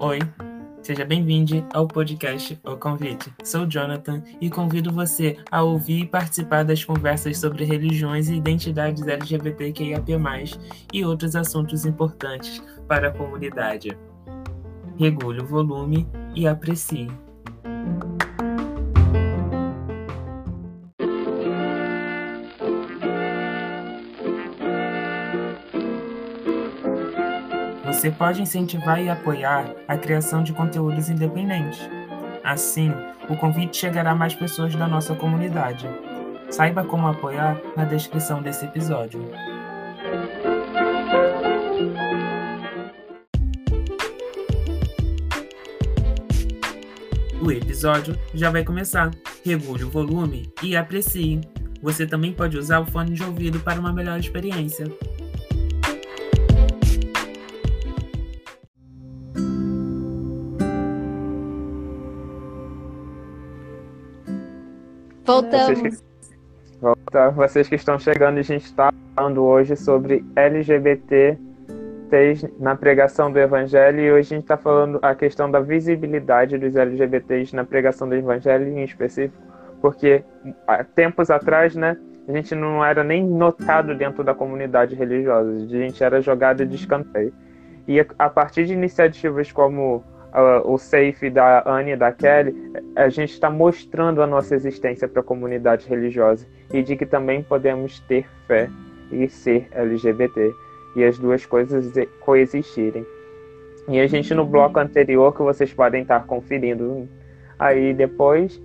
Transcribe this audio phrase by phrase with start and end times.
[0.00, 0.18] Oi,
[0.82, 3.30] seja bem-vindo ao podcast O Convite.
[3.44, 9.06] Sou Jonathan e convido você a ouvir e participar das conversas sobre religiões e identidades
[9.06, 10.12] LGBTQIAP+,
[10.94, 13.94] e outros assuntos importantes para a comunidade.
[14.96, 17.08] Regule o volume e aprecie.
[28.02, 31.78] Você pode incentivar e apoiar a criação de conteúdos independentes.
[32.42, 32.90] Assim,
[33.30, 35.88] o convite chegará a mais pessoas da nossa comunidade.
[36.50, 39.24] Saiba como apoiar na descrição desse episódio.
[47.40, 49.12] O episódio já vai começar.
[49.44, 51.40] Regule o volume e aprecie.
[51.80, 54.86] Você também pode usar o fone de ouvido para uma melhor experiência.
[65.32, 65.78] Voltamos.
[65.78, 71.38] Vocês que, volta, vocês que estão chegando, a gente está falando hoje sobre LGBT
[72.60, 76.76] na pregação do Evangelho e hoje a gente está falando a questão da visibilidade dos
[76.76, 79.42] LGBTs na pregação do Evangelho em específico,
[79.80, 80.22] porque
[80.66, 81.96] há tempos atrás, né,
[82.28, 86.76] a gente não era nem notado dentro da comunidade religiosa, a gente era jogado de
[86.76, 87.32] escanteio.
[87.88, 92.54] E a partir de iniciativas como uh, o Safe da Anne e da Kelly,
[92.96, 97.42] a gente está mostrando a nossa existência para a comunidade religiosa e de que também
[97.42, 98.68] podemos ter fé
[99.10, 100.52] e ser LGBT
[100.96, 103.06] e as duas coisas coexistirem.
[103.88, 107.08] E a gente no bloco anterior que vocês podem estar conferindo
[107.58, 108.60] aí depois,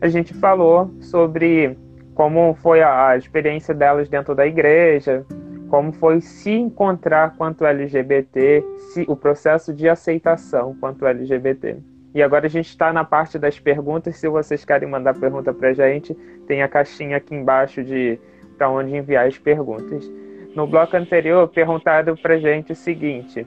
[0.00, 1.76] a gente falou sobre
[2.14, 5.24] como foi a experiência delas dentro da igreja,
[5.70, 11.78] como foi se encontrar quanto LGBT, se, o processo de aceitação quanto LGBT.
[12.12, 14.16] E agora a gente está na parte das perguntas.
[14.16, 16.12] Se vocês querem mandar pergunta para a gente,
[16.48, 18.18] tem a caixinha aqui embaixo de
[18.58, 20.10] para onde enviar as perguntas.
[20.54, 23.46] No bloco anterior, perguntado para a gente o seguinte: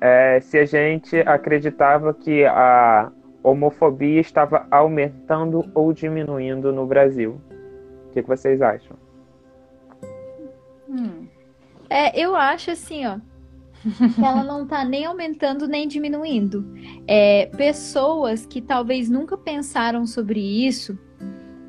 [0.00, 3.10] é, se a gente acreditava que a
[3.42, 7.40] homofobia estava aumentando ou diminuindo no Brasil.
[8.06, 8.96] O que, que vocês acham?
[10.88, 11.26] Hum.
[11.92, 13.18] É, eu acho assim, ó,
[14.16, 16.64] ela não tá nem aumentando nem diminuindo.
[17.06, 20.98] É, pessoas que talvez nunca pensaram sobre isso,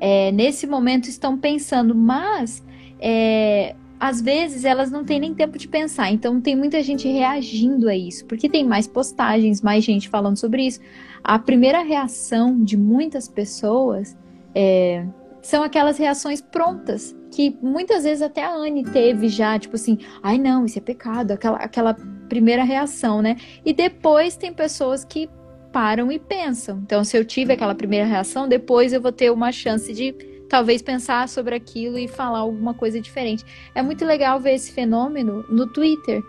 [0.00, 2.64] é, nesse momento estão pensando, mas
[2.98, 6.10] é, às vezes elas não têm nem tempo de pensar.
[6.10, 10.66] Então tem muita gente reagindo a isso, porque tem mais postagens, mais gente falando sobre
[10.66, 10.80] isso.
[11.22, 14.16] A primeira reação de muitas pessoas
[14.54, 15.04] é,
[15.42, 20.38] são aquelas reações prontas que muitas vezes até a Anne teve já, tipo assim, ai
[20.38, 21.94] não, isso é pecado, aquela, aquela
[22.28, 23.36] primeira reação, né?
[23.64, 25.28] E depois tem pessoas que
[25.72, 26.78] param e pensam.
[26.84, 30.12] Então, se eu tive aquela primeira reação, depois eu vou ter uma chance de
[30.48, 33.44] talvez pensar sobre aquilo e falar alguma coisa diferente.
[33.74, 36.22] É muito legal ver esse fenômeno no Twitter.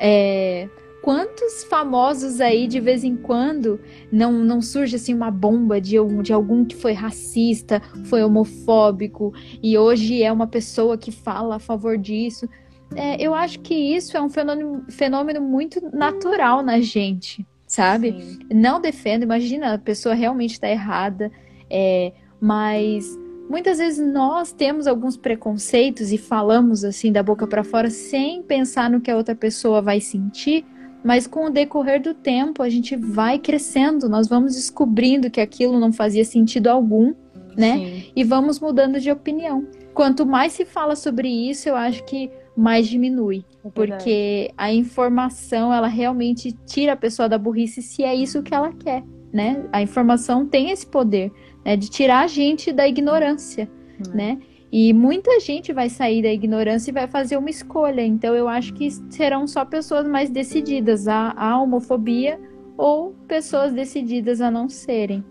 [0.00, 0.66] É,
[1.02, 6.32] quantos famosos aí de vez em quando não, não surge assim uma bomba de, de
[6.32, 9.32] algum que foi racista, foi homofóbico
[9.62, 12.48] e hoje é uma pessoa que fala a favor disso.
[12.94, 18.12] É, eu acho que isso é um fenômeno, fenômeno muito natural na gente, sabe?
[18.12, 18.38] Sim.
[18.52, 21.30] Não defendo, imagina, a pessoa realmente está errada,
[21.70, 23.06] é, mas
[23.48, 28.90] muitas vezes nós temos alguns preconceitos e falamos assim da boca para fora sem pensar
[28.90, 30.64] no que a outra pessoa vai sentir
[31.04, 35.78] mas com o decorrer do tempo a gente vai crescendo, nós vamos descobrindo que aquilo
[35.78, 37.14] não fazia sentido algum,
[37.56, 37.76] né?
[37.76, 38.12] Sim.
[38.14, 39.66] E vamos mudando de opinião.
[39.94, 45.72] Quanto mais se fala sobre isso, eu acho que mais diminui, é porque a informação
[45.72, 49.64] ela realmente tira a pessoa da burrice se é isso que ela quer, né?
[49.72, 51.30] A informação tem esse poder
[51.64, 53.70] né, de tirar a gente da ignorância,
[54.00, 54.10] hum.
[54.14, 54.38] né?
[54.70, 58.04] E muita gente vai sair da ignorância e vai fazer uma escolha.
[58.04, 62.38] Então eu acho que serão só pessoas mais decididas à, à homofobia
[62.76, 65.24] ou pessoas decididas a não serem.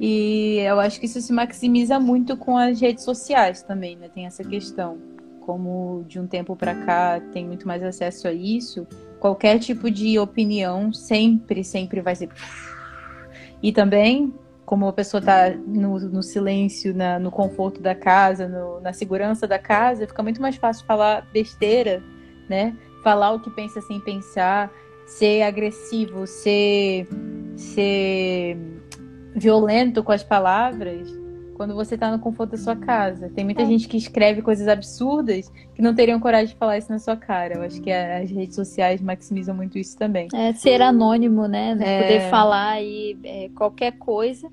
[0.00, 4.08] E eu acho que isso se maximiza muito com as redes sociais também, né?
[4.08, 4.98] Tem essa questão.
[5.40, 8.86] Como de um tempo para cá tem muito mais acesso a isso,
[9.18, 12.28] qualquer tipo de opinião sempre, sempre vai ser.
[13.62, 14.32] E também
[14.68, 19.46] como a pessoa está no, no, silêncio, na, no conforto da casa, no, na segurança
[19.46, 22.02] da casa, fica muito mais fácil falar besteira,
[22.50, 22.76] né?
[23.02, 24.70] Falar o que pensa sem pensar,
[25.06, 27.08] ser agressivo, ser,
[27.56, 28.58] ser
[29.34, 31.08] violento com as palavras,
[31.58, 33.28] quando você está no conforto da sua casa.
[33.34, 33.66] Tem muita é.
[33.66, 37.56] gente que escreve coisas absurdas que não teriam coragem de falar isso na sua cara.
[37.56, 40.28] Eu acho que as redes sociais maximizam muito isso também.
[40.32, 41.76] É ser anônimo, né?
[41.80, 42.02] É...
[42.02, 44.48] Poder falar aí é, qualquer coisa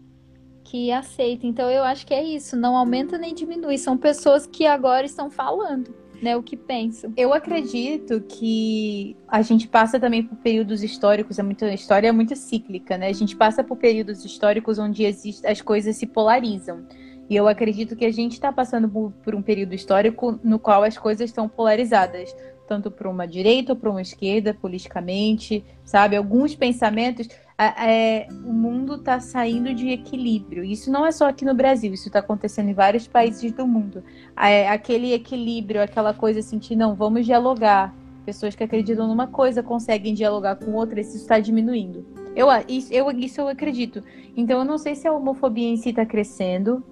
[0.63, 1.46] que aceita.
[1.46, 3.78] Então eu acho que é isso, não aumenta nem diminui.
[3.78, 7.14] São pessoas que agora estão falando né, o que pensam.
[7.16, 12.12] Eu acredito que a gente passa também por períodos históricos, é muito, a história é
[12.12, 13.08] muito cíclica, né?
[13.08, 16.86] A gente passa por períodos históricos onde existe, as coisas se polarizam.
[17.30, 20.84] E eu acredito que a gente está passando por, por, um período histórico no qual
[20.84, 22.36] as coisas estão polarizadas,
[22.68, 26.16] tanto para uma direita ou para uma esquerda, politicamente, sabe?
[26.16, 30.63] Alguns pensamentos é, o mundo está saindo de equilíbrio.
[30.63, 34.04] Isso não é só aqui no Brasil, isso está acontecendo em vários países do mundo.
[34.38, 37.96] É, aquele equilíbrio, aquela coisa assim, de não, vamos dialogar.
[38.25, 42.06] Pessoas que acreditam numa coisa conseguem dialogar com outra, isso está diminuindo.
[42.36, 44.04] Eu, isso, eu, isso eu acredito.
[44.36, 46.84] Então eu não sei se a homofobia em si está crescendo,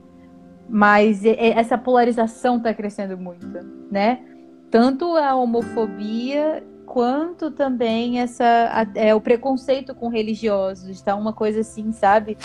[0.70, 3.48] mas essa polarização está crescendo muito,
[3.92, 4.22] né?
[4.72, 6.64] Tanto a homofobia
[6.94, 12.38] quanto também essa é, o preconceito com religiosos, tá uma coisa assim, sabe?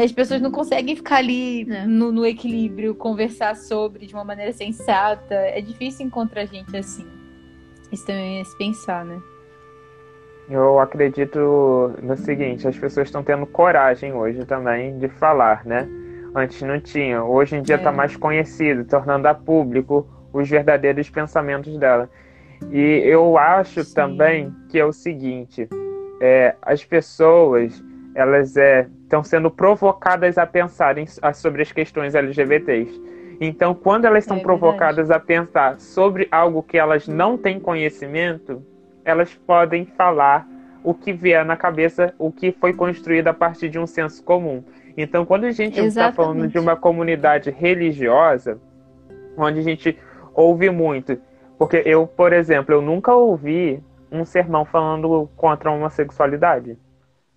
[0.00, 1.84] As pessoas não conseguem ficar ali é.
[1.84, 5.34] no, no, equilíbrio, conversar sobre de uma maneira sensata.
[5.34, 7.04] É difícil encontrar gente assim.
[7.90, 9.20] Isso também é se pensar, né?
[10.48, 15.88] Eu acredito no seguinte, as pessoas estão tendo coragem hoje também de falar, né?
[16.36, 17.24] Antes não tinha.
[17.24, 17.96] Hoje em dia está é.
[17.96, 22.08] mais conhecido, tornando a público os verdadeiros pensamentos dela.
[22.70, 23.94] E eu acho Sim.
[23.94, 25.68] também que é o seguinte:
[26.20, 27.82] é, as pessoas
[28.14, 33.00] elas estão é, sendo provocadas a pensarem sobre as questões LGBTs.
[33.40, 38.62] Então, quando elas são é provocadas a pensar sobre algo que elas não têm conhecimento,
[39.04, 40.46] elas podem falar
[40.84, 44.62] o que vier na cabeça, o que foi construído a partir de um senso comum.
[44.96, 48.60] Então, quando a gente está falando de uma comunidade religiosa,
[49.36, 49.98] onde a gente
[50.34, 51.18] ouve muito
[51.62, 53.80] porque eu, por exemplo, eu nunca ouvi
[54.10, 56.76] um sermão falando contra a homossexualidade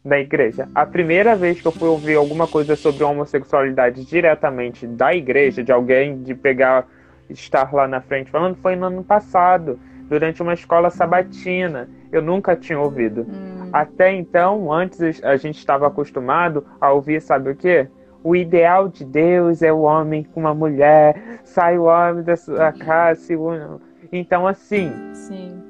[0.04, 0.68] da igreja.
[0.74, 5.72] A primeira vez que eu fui ouvir alguma coisa sobre homossexualidade diretamente da igreja, de
[5.72, 6.88] alguém de pegar,
[7.30, 9.80] estar lá na frente falando, foi no ano passado,
[10.10, 11.88] durante uma escola sabatina.
[12.12, 13.27] Eu nunca tinha ouvido.
[13.30, 13.69] Hum.
[13.72, 17.88] Até então, antes a gente estava acostumado a ouvir, sabe o quê?
[18.24, 22.72] O ideal de Deus é o homem com uma mulher, sai o homem da sua
[22.72, 23.80] casa, se une
[24.18, 24.92] então, assim.
[25.14, 25.62] Sim.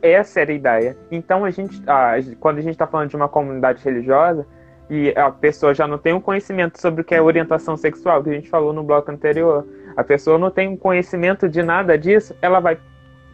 [0.00, 0.96] Essa era a ideia.
[1.10, 4.46] Então, a gente, ah, quando a gente está falando de uma comunidade religiosa
[4.90, 8.30] e a pessoa já não tem um conhecimento sobre o que é orientação sexual, que
[8.30, 9.64] a gente falou no bloco anterior,
[9.96, 12.78] a pessoa não tem um conhecimento de nada disso, ela vai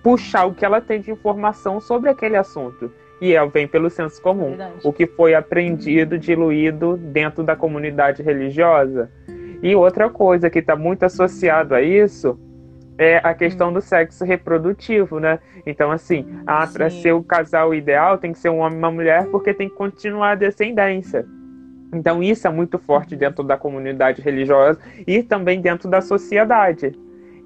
[0.02, 2.92] puxar o que ela tem de informação sobre aquele assunto.
[3.20, 8.22] E ela vem pelo senso comum, é o que foi aprendido, diluído dentro da comunidade
[8.22, 9.10] religiosa.
[9.62, 12.38] E outra coisa que está muito associado a isso
[12.98, 15.38] é a questão do sexo reprodutivo, né?
[15.64, 18.90] Então, assim, ah, para ser o casal ideal tem que ser um homem e uma
[18.90, 21.24] mulher porque tem que continuar a descendência.
[21.94, 26.92] Então, isso é muito forte dentro da comunidade religiosa e também dentro da sociedade.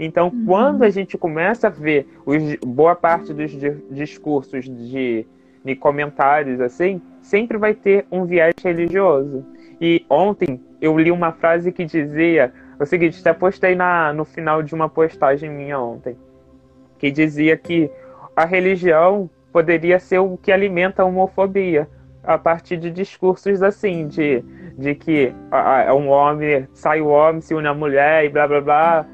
[0.01, 0.45] Então, uhum.
[0.47, 3.53] quando a gente começa a ver os, boa parte dos
[3.91, 5.27] discursos de,
[5.65, 9.45] de comentários assim, sempre vai ter um viés religioso.
[9.81, 12.53] E ontem eu li uma frase que dizia
[12.83, 16.17] o seguinte, até postei na, no final de uma postagem minha ontem,
[16.99, 17.91] que dizia que
[18.35, 21.89] a religião poderia ser o que alimenta a homofobia,
[22.25, 24.43] a partir de discursos assim, de,
[24.79, 25.35] de que
[25.97, 29.07] um homem sai o homem, se une a mulher e blá blá blá.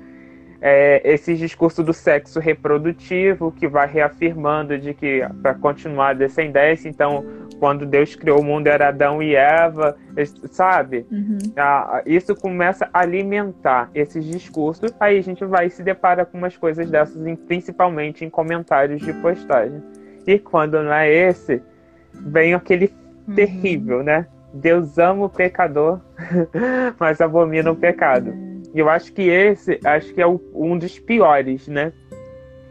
[0.61, 6.89] É, esse discurso do sexo reprodutivo que vai reafirmando de que para continuar a descendência,
[6.89, 7.25] então
[7.59, 9.97] quando Deus criou o mundo era Adão e Eva,
[10.51, 11.07] sabe?
[11.11, 11.39] Uhum.
[11.57, 16.39] Ah, isso começa a alimentar esses discursos, aí a gente vai e se depara com
[16.39, 19.83] umas coisas dessas, principalmente em comentários de postagem.
[20.27, 21.63] E quando não é esse,
[22.13, 22.93] vem aquele
[23.27, 23.35] uhum.
[23.35, 24.27] terrível, né?
[24.53, 26.01] Deus ama o pecador,
[26.99, 28.33] mas abomina o pecado.
[28.75, 31.93] E eu acho que esse, acho que é o, um dos piores, né?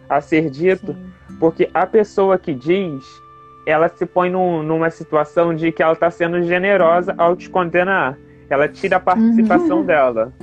[0.07, 1.37] A ser dito, Sim.
[1.39, 3.03] porque a pessoa que diz
[3.67, 8.17] ela se põe num, numa situação de que ela está sendo generosa ao te condenar.
[8.49, 9.83] Ela tira a participação uhum.
[9.85, 10.33] dela,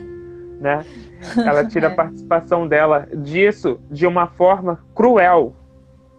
[0.61, 0.84] né?
[1.34, 1.94] Ela tira a é.
[1.94, 5.56] participação dela disso de uma forma cruel,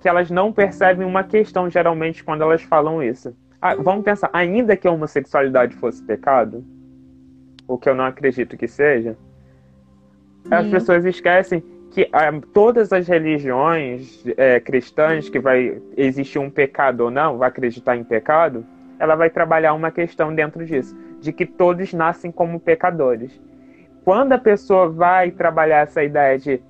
[0.02, 3.36] que elas não percebem uma questão geralmente quando elas falam isso.
[3.62, 6.66] Ah, vamos pensar, ainda que a homossexualidade fosse pecado,
[7.68, 9.16] o que eu não acredito que seja,
[10.52, 17.06] as pessoas esquecem que ah, todas as religiões é, cristãs que vai existir um pecado
[17.06, 18.66] ou não, vai acreditar em pecado,
[19.00, 23.40] ela vai trabalhar uma questão dentro disso, de que todos nascem como pecadores.
[24.04, 26.62] Quando a pessoa vai trabalhar essa ideia de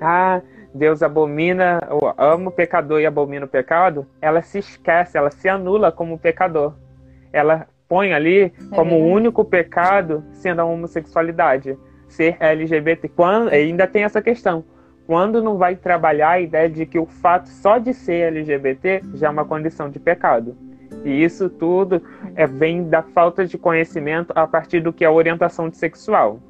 [0.00, 0.42] ah,
[0.74, 5.48] Deus abomina, ou ama o pecador e abomina o pecado, ela se esquece, ela se
[5.48, 6.74] anula como pecador.
[7.32, 13.08] Ela põe ali é como o único pecado sendo a homossexualidade, ser LGBT.
[13.08, 14.64] Quando, ainda tem essa questão.
[15.06, 19.28] Quando não vai trabalhar a ideia de que o fato só de ser LGBT já
[19.28, 20.56] é uma condição de pecado.
[21.04, 22.02] E isso tudo
[22.34, 26.40] é, vem da falta de conhecimento a partir do que é orientação sexual.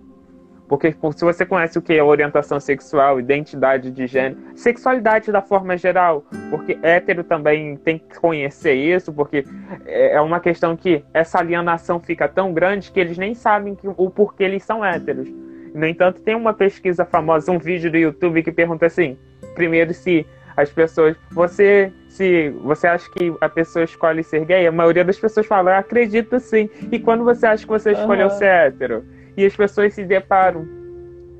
[0.68, 5.76] Porque se você conhece o que é orientação sexual, identidade de gênero, sexualidade da forma
[5.76, 9.44] geral, porque hétero também tem que conhecer isso, porque
[9.84, 13.86] é, é uma questão que essa alienação fica tão grande que eles nem sabem que,
[13.86, 15.28] o porquê eles são héteros.
[15.76, 19.16] No entanto, tem uma pesquisa famosa, um vídeo do YouTube que pergunta assim:
[19.54, 21.16] primeiro, se as pessoas.
[21.30, 25.76] Você se você acha que a pessoa escolhe ser gay, a maioria das pessoas fala,
[25.76, 26.71] acredito sim.
[26.90, 28.38] E quando você acha que você escolheu uhum.
[28.38, 29.04] ser hétero?
[29.37, 30.66] e as pessoas se deparam.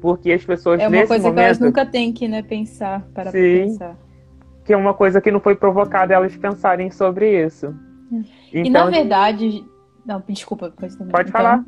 [0.01, 3.31] Porque as pessoas É uma coisa momento, que elas nunca têm que né, pensar para
[3.31, 3.97] sim, pensar.
[4.65, 7.75] Que é uma coisa que não foi provocada elas pensarem sobre isso.
[8.13, 9.65] Então, e na então, verdade.
[10.05, 11.65] Não, desculpa, pode, pode falar.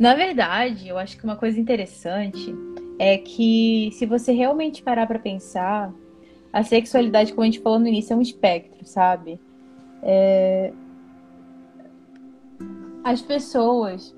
[0.00, 2.54] Na verdade, eu acho que uma coisa interessante
[2.98, 5.92] é que se você realmente parar para pensar,
[6.50, 9.38] a sexualidade, como a gente falou no início, é um espectro, sabe?
[10.02, 10.72] É...
[13.04, 14.14] As pessoas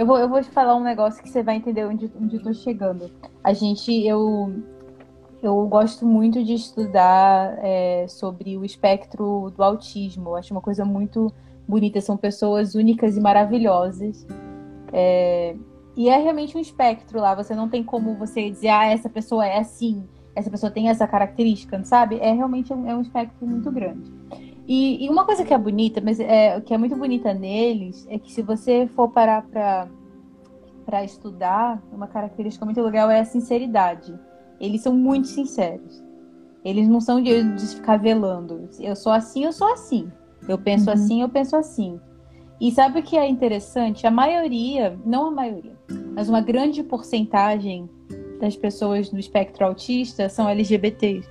[0.00, 2.42] eu vou, eu vou te falar um negócio que você vai entender onde, onde eu
[2.42, 3.10] tô chegando.
[3.44, 4.50] A gente, eu,
[5.42, 10.30] eu gosto muito de estudar é, sobre o espectro do autismo.
[10.30, 11.30] Eu acho uma coisa muito
[11.68, 12.00] bonita.
[12.00, 14.26] São pessoas únicas e maravilhosas.
[14.92, 15.56] É,
[15.96, 17.34] e é realmente um espectro lá.
[17.34, 21.06] Você não tem como você dizer, ah, essa pessoa é assim, essa pessoa tem essa
[21.06, 22.18] característica, sabe?
[22.20, 24.10] É realmente um, é um espectro muito grande.
[24.66, 28.18] E, e, uma coisa que é bonita, mas é, que é muito bonita neles, é
[28.18, 34.16] que se você for parar para estudar, uma característica muito legal é a sinceridade.
[34.60, 36.02] Eles são muito sinceros.
[36.64, 38.68] Eles não são de, de ficar velando.
[38.78, 40.10] Eu sou assim, eu sou assim.
[40.46, 40.94] Eu penso uhum.
[40.94, 42.00] assim, eu penso assim.
[42.60, 44.06] E sabe o que é interessante?
[44.06, 45.76] A maioria, não a maioria,
[46.14, 47.88] mas uma grande porcentagem
[48.38, 51.26] das pessoas no espectro autista são LGBTs.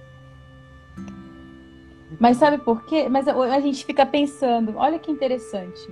[2.19, 3.07] Mas sabe por quê?
[3.07, 5.88] Mas a gente fica pensando, olha que interessante.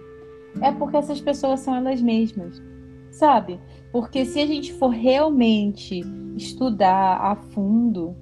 [0.62, 2.62] É porque essas pessoas são elas mesmas,
[3.12, 3.60] sabe?
[3.91, 6.01] Porque se a gente for realmente
[6.36, 8.15] estudar a fundo,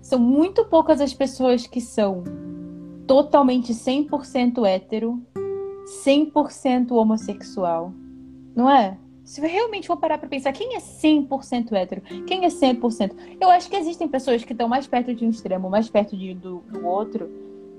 [0.00, 2.24] são muito poucas as pessoas que são
[3.06, 5.22] totalmente 100% hétero,
[5.84, 7.92] 100% homossexual.
[8.54, 8.96] Não é?
[9.24, 12.02] Se realmente for parar para pensar, quem é 100% hétero?
[12.26, 13.12] Quem é 100%?
[13.40, 16.34] Eu acho que existem pessoas que estão mais perto de um extremo, mais perto de,
[16.34, 17.30] do, do outro,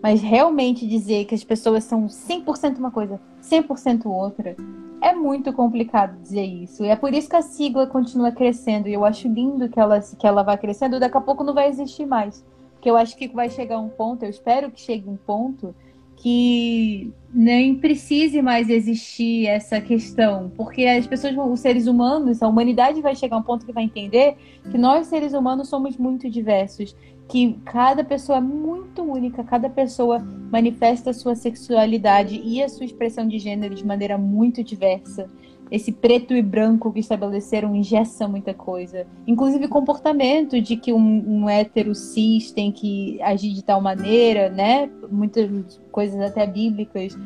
[0.02, 4.56] mas realmente dizer que as pessoas são 100% uma coisa, 100% outra,
[5.02, 6.84] é muito complicado dizer isso.
[6.84, 8.88] E é por isso que a sigla continua crescendo.
[8.88, 11.00] E eu acho lindo que ela, que ela vá crescendo.
[11.00, 12.44] Daqui a pouco não vai existir mais.
[12.74, 15.76] Porque eu acho que vai chegar um ponto, eu espero que chegue um ponto
[16.25, 23.00] que nem precise mais existir essa questão, porque as pessoas, os seres humanos, a humanidade
[23.00, 24.36] vai chegar a um ponto que vai entender
[24.72, 26.96] que nós seres humanos somos muito diversos,
[27.29, 30.17] que cada pessoa é muito única, cada pessoa
[30.51, 35.29] manifesta a sua sexualidade e a sua expressão de gênero de maneira muito diversa
[35.72, 39.07] esse preto e branco que estabeleceram ingessa muita coisa.
[39.25, 44.89] Inclusive comportamento de que um, um hétero cis tem que agir de tal maneira, né?
[45.12, 47.17] Muitas coisas até bíblicas.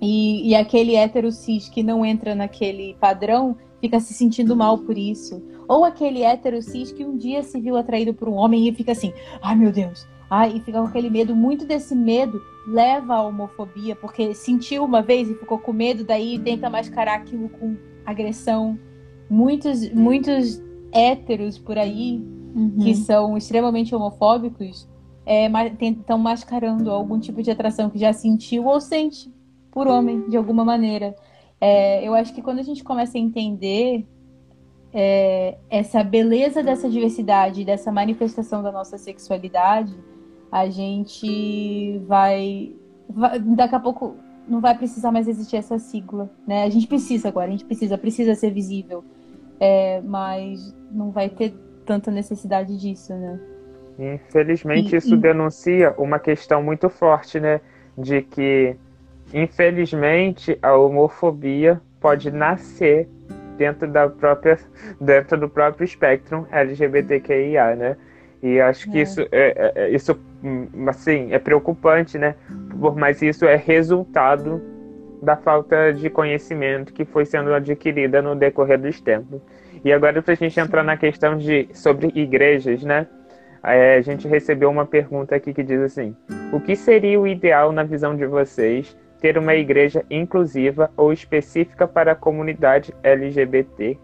[0.00, 4.98] E, e aquele hétero cis que não entra naquele padrão fica se sentindo mal por
[4.98, 5.42] isso.
[5.68, 8.92] Ou aquele hétero cis que um dia se viu atraído por um homem e fica
[8.92, 10.06] assim, ai meu Deus,
[10.48, 11.34] e fica com aquele medo.
[11.34, 16.38] Muito desse medo leva à homofobia, porque sentiu uma vez e ficou com medo, daí
[16.38, 18.78] tenta mascarar aquilo com agressão.
[19.28, 20.62] Muitos, muitos
[20.92, 22.22] héteros por aí
[22.54, 22.76] uhum.
[22.82, 24.88] que são extremamente homofóbicos
[25.80, 29.32] estão é, mascarando algum tipo de atração que já sentiu ou sente
[29.70, 31.16] por homem, de alguma maneira.
[31.60, 34.06] É, eu acho que quando a gente começa a entender
[34.92, 39.94] é, essa beleza dessa diversidade, dessa manifestação da nossa sexualidade,
[40.54, 42.76] a gente vai,
[43.08, 44.14] vai, daqui a pouco
[44.46, 46.62] não vai precisar mais existir essa sigla, né?
[46.62, 49.02] A gente precisa agora, a gente precisa, precisa ser visível,
[49.58, 51.52] é, mas não vai ter
[51.84, 53.40] tanta necessidade disso, né?
[53.98, 55.18] Infelizmente, e, isso e...
[55.18, 57.60] denuncia uma questão muito forte, né?
[57.98, 58.76] De que,
[59.32, 63.08] infelizmente, a homofobia pode nascer
[63.58, 64.56] dentro da própria
[65.00, 67.96] dentro do próprio espectro LGBTQIA, né?
[68.44, 69.02] E acho que é.
[69.02, 72.34] isso, é, é, é, isso hum, assim, é preocupante, né?
[72.94, 74.60] Mas isso é resultado
[75.22, 79.40] da falta de conhecimento que foi sendo adquirida no decorrer dos tempos.
[79.82, 83.06] E agora, para a gente entrar na questão de sobre igrejas, né?
[83.62, 86.14] É, a gente recebeu uma pergunta aqui que diz assim:
[86.52, 91.88] O que seria o ideal na visão de vocês ter uma igreja inclusiva ou específica
[91.88, 93.96] para a comunidade LGBTQIA+.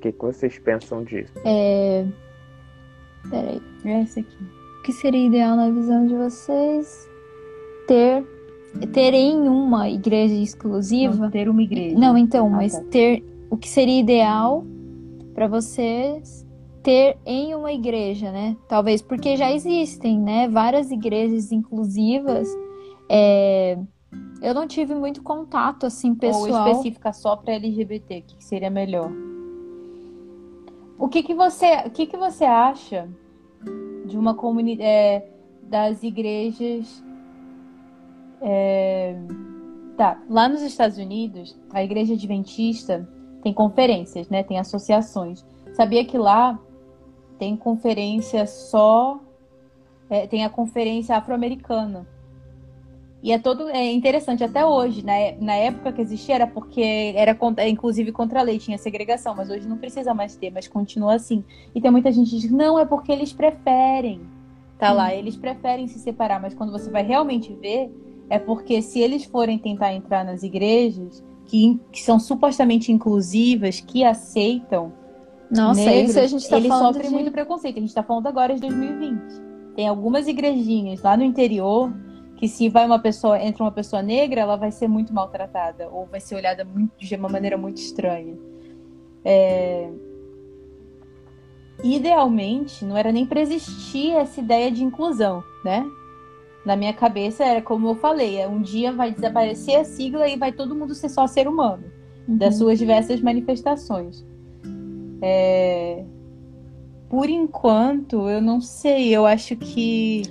[0.00, 1.30] O que, que vocês pensam disso?
[1.44, 2.06] É...
[3.28, 3.60] Peraí.
[3.84, 4.36] É esse aqui.
[4.78, 7.06] O que seria ideal na visão de vocês?
[7.86, 8.24] Ter
[8.94, 11.14] terem uma igreja exclusiva?
[11.14, 11.98] Não, ter uma igreja.
[11.98, 12.84] Não, então, Ah, mas tá.
[12.90, 14.64] ter o que seria ideal
[15.34, 16.46] para vocês
[16.82, 18.56] ter em uma igreja, né?
[18.68, 20.48] Talvez porque já existem, né?
[20.48, 22.48] Várias igrejas inclusivas.
[23.06, 23.76] É,
[24.40, 26.64] Eu não tive muito contato assim pessoal.
[26.64, 29.12] Ou específica só para LGBT, o que seria melhor?
[31.00, 33.08] O que que você, o que que você acha
[34.06, 35.24] de uma comunidade
[35.62, 37.02] das igrejas?
[38.42, 39.16] é,
[40.00, 43.06] Tá, lá nos Estados Unidos, a igreja adventista
[43.42, 44.42] tem conferências, né?
[44.42, 45.44] Tem associações.
[45.74, 46.58] Sabia que lá
[47.38, 49.20] tem conferência só,
[50.08, 52.08] é, tem a conferência afro-americana.
[53.22, 57.12] E é todo é interessante até hoje, na, é- na época que existia era porque
[57.14, 60.66] era contra- inclusive contra a lei, tinha segregação, mas hoje não precisa mais ter, mas
[60.66, 61.44] continua assim.
[61.74, 64.20] E tem muita gente que diz, não, é porque eles preferem.
[64.78, 67.90] Tá lá, eles preferem se separar, mas quando você vai realmente ver,
[68.30, 74.02] é porque se eles forem tentar entrar nas igrejas que, que são supostamente inclusivas, que
[74.02, 74.90] aceitam
[75.50, 77.14] Nossa, negros, isso a gente tá eles falando sofrem de...
[77.14, 77.76] muito preconceito.
[77.76, 79.20] A gente tá falando agora de 2020.
[79.76, 81.92] Tem algumas igrejinhas lá no interior
[82.40, 86.06] que se vai uma pessoa, entra uma pessoa negra, ela vai ser muito maltratada ou
[86.06, 88.36] vai ser olhada muito, de uma maneira muito estranha.
[89.22, 89.90] É,
[91.82, 95.86] Idealmente, não era nem para existir essa ideia de inclusão, né?
[96.64, 100.36] Na minha cabeça era como eu falei, é um dia vai desaparecer a sigla e
[100.36, 101.84] vai todo mundo ser só ser humano
[102.28, 104.24] das suas diversas manifestações.
[105.22, 106.04] É,
[107.08, 109.14] Por enquanto, eu não sei.
[109.14, 110.22] Eu acho que.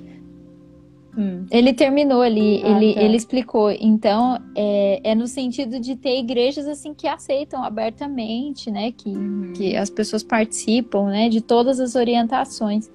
[1.19, 3.01] Hum, Ele terminou ali, Ah, ele, tá.
[3.01, 3.69] ele explicou.
[3.71, 8.91] Então, é, é no sentido de ter igrejas assim que aceitam abertamente, né?
[8.93, 9.12] Que,
[9.53, 11.27] que as pessoas participam, né?
[11.27, 12.89] De todas as orientações.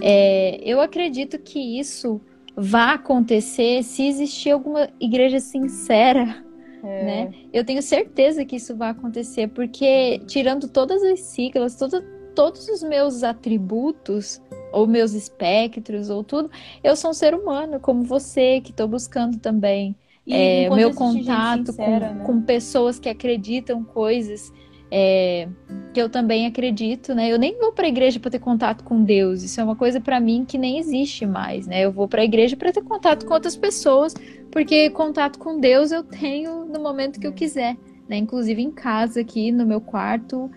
[0.00, 2.20] É, eu acredito que isso
[2.56, 6.44] vá acontecer se existir alguma igreja sincera,
[6.84, 7.34] é, né?
[7.52, 12.02] Eu tenho certeza que isso vai acontecer, porque tirando todas as siglas, todo-
[12.34, 14.40] todos os meus atributos,
[14.72, 16.50] ou meus espectros, ou tudo,
[16.82, 21.66] eu sou um ser humano, como você, que estou buscando também e é, meu contato
[21.66, 22.24] sincera, com, né?
[22.24, 24.52] com pessoas que acreditam coisas
[24.90, 25.48] é,
[25.94, 27.32] que eu também acredito, né?
[27.32, 29.42] Eu nem vou para a igreja para ter contato com Deus.
[29.42, 31.84] Isso é uma coisa para mim que nem existe mais, né?
[31.84, 34.14] Eu vou para a igreja para ter contato com outras pessoas,
[34.50, 37.76] porque contato com Deus eu tenho no momento que eu quiser,
[38.08, 38.16] né?
[38.16, 40.50] Inclusive em casa aqui no meu quarto,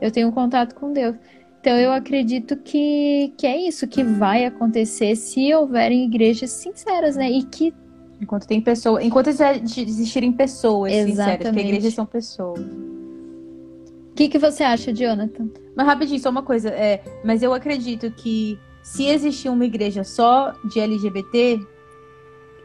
[0.00, 1.16] eu tenho contato com Deus.
[1.64, 7.30] Então eu acredito que, que é isso que vai acontecer se houverem igrejas sinceras, né?
[7.30, 7.72] E que
[8.20, 9.02] Enquanto tem pessoas.
[9.02, 11.66] Enquanto existirem pessoas sinceras, porque Exatamente.
[11.68, 12.60] igrejas são pessoas.
[12.60, 15.48] O que, que você acha, Jonathan?
[15.74, 16.68] Mas rapidinho, só uma coisa.
[16.68, 21.60] É, mas eu acredito que se existir uma igreja só de LGBT,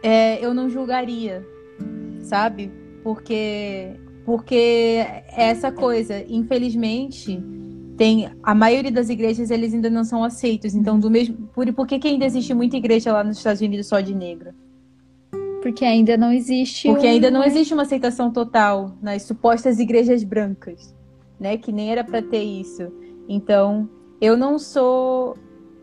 [0.03, 1.47] é, eu não julgaria,
[2.19, 2.69] sabe?
[3.01, 3.93] Porque,
[4.25, 5.05] porque
[5.37, 7.41] essa coisa, infelizmente,
[7.99, 10.73] tem a maioria das igrejas eles ainda não são aceitos.
[10.73, 13.87] Então, do mesmo, por, por que, que ainda existe muita igreja lá nos Estados Unidos
[13.87, 14.51] só de negro?
[15.61, 16.87] Porque ainda não existe.
[16.87, 20.95] Porque um- ainda não existe uma aceitação total nas supostas igrejas brancas,
[21.37, 21.57] né?
[21.57, 22.89] Que nem era para ter isso.
[23.27, 23.89] Então,
[24.21, 25.35] eu não sou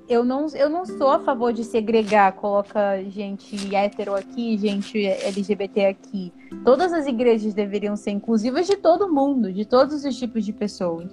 [0.08, 5.84] eu não, eu não sou a favor de segregar, coloca gente hétero aqui, gente LGBT
[5.86, 6.32] aqui.
[6.64, 11.10] Todas as igrejas deveriam ser inclusivas de todo mundo, de todos os tipos de pessoas.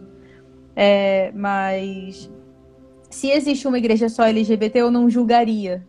[0.76, 2.30] É, mas
[3.10, 5.86] se existe uma igreja só LGBT, eu não julgaria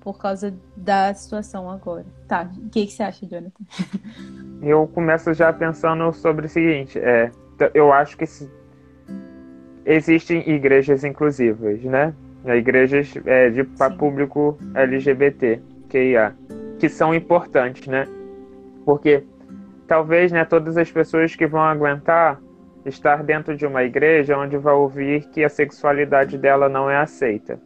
[0.00, 2.06] por causa da situação agora.
[2.28, 3.64] Tá, o que, que você acha, Jonathan?
[4.62, 7.30] Eu começo já pensando sobre o seguinte, é,
[7.74, 8.50] eu acho que se-
[9.84, 12.14] existem igrejas inclusivas, né?
[12.56, 13.98] Igrejas é, de para Sim.
[13.98, 16.34] público LGBT, QIA,
[16.78, 18.06] que são importantes, né?
[18.84, 19.24] Porque
[19.86, 22.40] talvez, né, todas as pessoas que vão aguentar
[22.86, 27.58] estar dentro de uma igreja onde vai ouvir que a sexualidade dela não é aceita.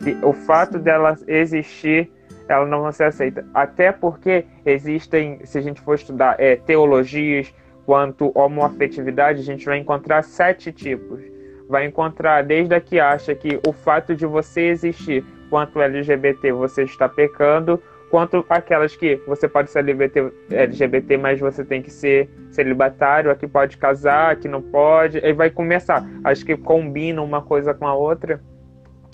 [0.00, 2.10] E o fato dela existir
[2.48, 3.44] ela não vai ser aceita.
[3.52, 7.52] Até porque existem, se a gente for estudar é, teologias
[7.84, 11.20] quanto homoafetividade, a gente vai encontrar sete tipos.
[11.68, 16.84] Vai encontrar desde a que acha que o fato de você existir quanto LGBT você
[16.84, 22.28] está pecando, quanto aquelas que você pode ser LGBT, LGBT, mas você tem que ser
[22.50, 26.06] celibatário, aqui pode casar, aqui não pode, aí vai começar.
[26.24, 28.40] Acho que combinam uma coisa com a outra.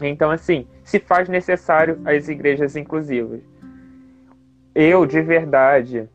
[0.01, 3.41] Então, assim, se faz necessário as igrejas inclusivas.
[4.75, 6.09] Eu, de verdade,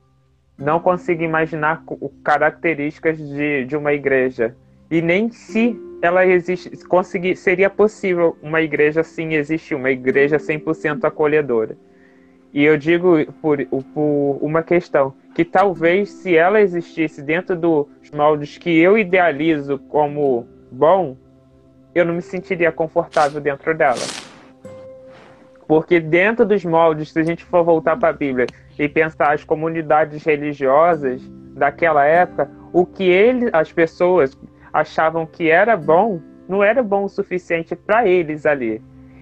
[0.57, 1.83] não consigo imaginar
[2.23, 4.55] características de, de uma igreja.
[4.89, 11.03] E nem se ela existe, conseguir, seria possível uma igreja assim existir, uma igreja 100%
[11.03, 11.77] acolhedora.
[12.53, 18.57] E eu digo por, por uma questão, que talvez se ela existisse dentro dos moldes
[18.57, 21.17] que eu idealizo como bom,
[21.93, 23.99] eu não me sentiria confortável dentro dela.
[25.67, 28.47] Porque dentro dos moldes, se a gente for voltar para a Bíblia
[28.79, 31.21] e pensar as comunidades religiosas
[31.53, 34.37] daquela época, o que ele, as pessoas
[34.71, 38.81] achavam que era bom, não era bom o suficiente para eles ali.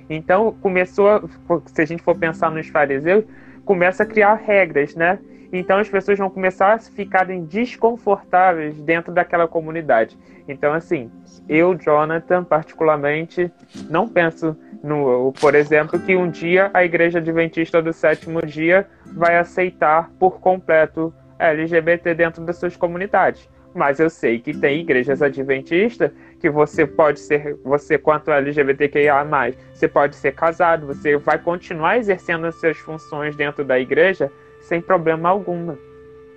[0.10, 1.30] Então começou,
[1.66, 3.26] se a gente for pensar nos fariseus,
[3.64, 5.20] começa a criar regras, né?
[5.52, 10.18] Então as pessoas vão começar a ficarem desconfortáveis dentro daquela comunidade.
[10.48, 11.10] Então assim,
[11.48, 13.52] eu, Jonathan, particularmente,
[13.90, 19.38] não penso no, por exemplo, que um dia a Igreja Adventista do Sétimo Dia vai
[19.38, 23.50] aceitar por completo LGBT dentro das suas comunidades.
[23.74, 26.12] Mas eu sei que tem igrejas adventistas
[26.46, 29.26] que você pode ser, você quanto LGBTQIA+,
[29.74, 34.32] você pode ser casado, você vai continuar exercendo as suas funções dentro da igreja
[34.62, 35.76] sem problema alguma.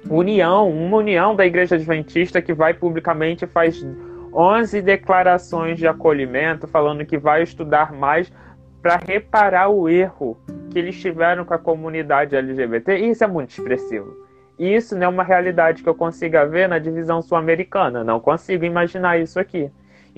[0.09, 3.87] União, uma união da igreja adventista que vai publicamente faz
[4.33, 8.33] 11 declarações de acolhimento falando que vai estudar mais
[8.81, 10.39] para reparar o erro
[10.71, 12.97] que eles tiveram com a comunidade LGBT.
[12.97, 14.27] E isso é muito expressivo.
[14.59, 18.03] Isso não é uma realidade que eu consiga ver na divisão sul-americana.
[18.03, 19.71] Não consigo imaginar isso aqui.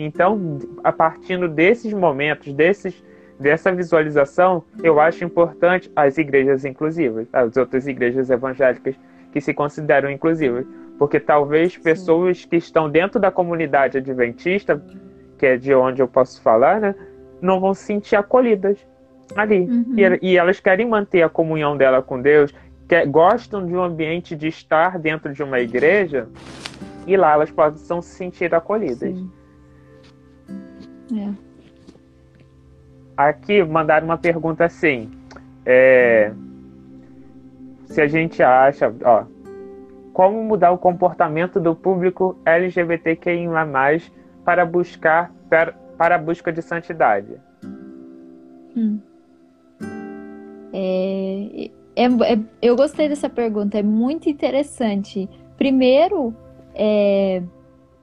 [0.05, 3.05] Então, a partir desses momentos, desses,
[3.39, 8.95] dessa visualização, eu acho importante as igrejas inclusivas, as outras igrejas evangélicas
[9.33, 10.67] que se consideram inclusivas.
[10.99, 11.83] Porque talvez Sim.
[11.83, 14.83] pessoas que estão dentro da comunidade adventista,
[15.39, 16.95] que é de onde eu posso falar, né,
[17.41, 18.79] não vão se sentir acolhidas
[19.35, 19.61] ali.
[19.61, 19.95] Uhum.
[19.97, 22.55] E, e, elas querem manter a comunhão dela com Deus,
[22.89, 26.29] que gostam de um ambiente de estar dentro de uma igreja
[27.07, 29.17] e lá elas possam se sentir acolhidas.
[31.17, 31.33] É.
[33.17, 35.11] Aqui mandaram uma pergunta assim:
[35.67, 36.33] é,
[37.87, 39.25] se a gente acha, ó,
[40.13, 43.67] como mudar o comportamento do público LGBTQIA+,
[44.45, 47.35] para buscar para, para a busca de santidade?
[48.77, 49.01] Hum.
[50.73, 55.29] É, é, é, eu gostei dessa pergunta, é muito interessante.
[55.57, 56.35] Primeiro,
[56.75, 57.43] é,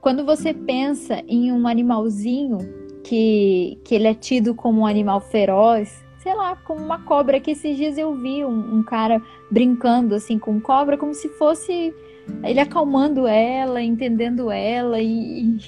[0.00, 2.58] quando você pensa em um animalzinho
[3.08, 7.52] que, que ele é tido como um animal feroz, sei lá, como uma cobra, que
[7.52, 11.94] esses dias eu vi um, um cara brincando assim com cobra, como se fosse
[12.44, 15.58] ele acalmando ela, entendendo ela e,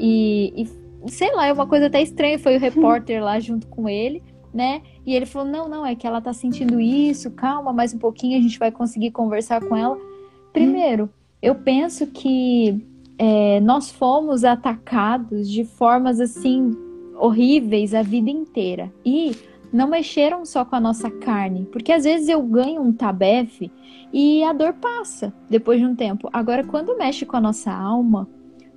[0.00, 0.66] e,
[1.04, 2.38] e sei lá, é uma coisa até estranha.
[2.38, 4.22] Foi o repórter lá junto com ele
[4.52, 4.80] né?
[5.04, 8.38] E ele falou: não, não, é que ela tá sentindo isso, calma, mais um pouquinho,
[8.38, 9.98] a gente vai conseguir conversar com ela.
[10.54, 11.10] Primeiro,
[11.42, 12.82] eu penso que
[13.18, 16.70] é, nós fomos atacados de formas assim
[17.16, 18.92] horríveis a vida inteira.
[19.04, 19.36] E
[19.72, 23.70] não mexeram só com a nossa carne, porque às vezes eu ganho um tabefe
[24.12, 26.30] e a dor passa depois de um tempo.
[26.32, 28.26] Agora, quando mexe com a nossa alma,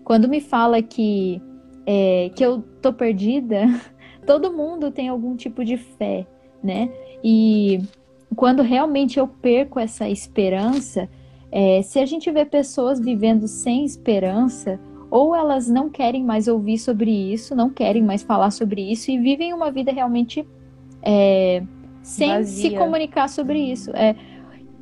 [0.03, 1.41] quando me fala que,
[1.85, 3.67] é, que eu tô perdida,
[4.25, 6.27] todo mundo tem algum tipo de fé,
[6.61, 6.91] né?
[7.23, 7.79] E
[8.35, 11.07] quando realmente eu perco essa esperança,
[11.51, 16.77] é, se a gente vê pessoas vivendo sem esperança, ou elas não querem mais ouvir
[16.77, 20.47] sobre isso, não querem mais falar sobre isso e vivem uma vida realmente
[21.03, 21.61] é,
[22.01, 22.69] sem Vazia.
[22.69, 23.91] se comunicar sobre isso.
[23.91, 24.15] É,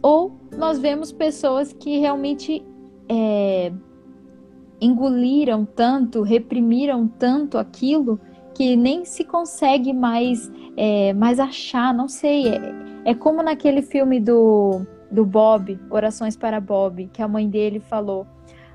[0.01, 2.63] ou nós vemos pessoas que realmente
[3.09, 3.71] é,
[4.79, 8.19] engoliram tanto, reprimiram tanto aquilo
[8.53, 12.49] que nem se consegue mais, é, mais achar, não sei.
[12.49, 12.73] É,
[13.05, 18.27] é como naquele filme do, do Bob, Orações para Bob, que a mãe dele falou.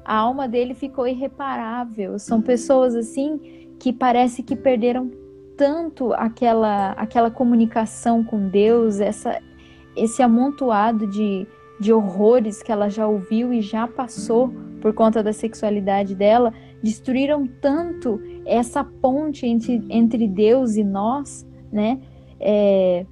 [0.05, 2.19] A alma dele ficou irreparável.
[2.19, 5.11] São pessoas assim que parece que perderam
[5.57, 9.41] tanto aquela, aquela comunicação com Deus, essa,
[9.97, 11.47] esse amontoado de,
[11.81, 17.47] de horrores que ela já ouviu e já passou por conta da sexualidade dela, destruíram
[17.47, 22.01] tanto essa ponte entre, entre Deus e nós, né?
[22.39, 23.07] É,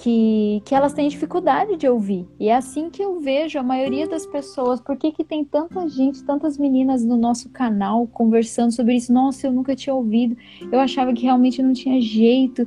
[0.00, 2.26] que, que elas têm dificuldade de ouvir.
[2.38, 4.80] E é assim que eu vejo a maioria das pessoas.
[4.80, 9.12] Por que, que tem tanta gente, tantas meninas no nosso canal conversando sobre isso?
[9.12, 10.36] Nossa, eu nunca tinha ouvido.
[10.72, 12.66] Eu achava que realmente não tinha jeito.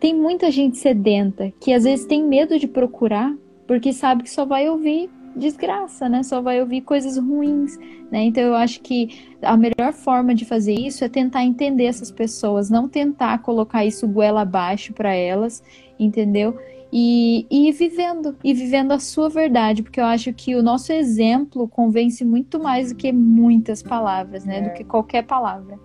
[0.00, 3.32] tem muita gente sedenta que às vezes tem medo de procurar
[3.66, 6.22] porque sabe que só vai ouvir desgraça, né?
[6.22, 7.78] Só vai ouvir coisas ruins,
[8.10, 8.24] né?
[8.24, 12.68] Então eu acho que a melhor forma de fazer isso é tentar entender essas pessoas,
[12.68, 15.62] não tentar colocar isso goela abaixo para elas,
[15.98, 16.58] entendeu?
[16.92, 20.92] E, e ir vivendo, e vivendo a sua verdade, porque eu acho que o nosso
[20.92, 24.58] exemplo convence muito mais do que muitas palavras, né?
[24.58, 24.62] É.
[24.62, 25.78] Do que qualquer palavra.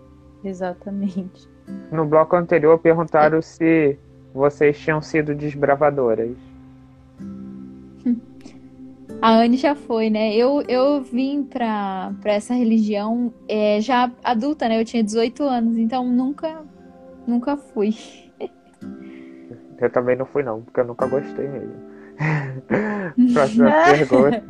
[0.43, 1.49] Exatamente.
[1.91, 3.41] No bloco anterior perguntaram é.
[3.41, 3.97] se
[4.33, 6.37] vocês tinham sido desbravadoras.
[9.21, 10.35] A Anne já foi, né?
[10.35, 14.79] Eu, eu vim pra, pra essa religião é, já adulta, né?
[14.79, 16.61] Eu tinha 18 anos, então nunca,
[17.25, 17.95] nunca fui.
[19.79, 21.73] Eu também não fui, não, porque eu nunca gostei mesmo.
[23.33, 24.43] Próxima pergunta.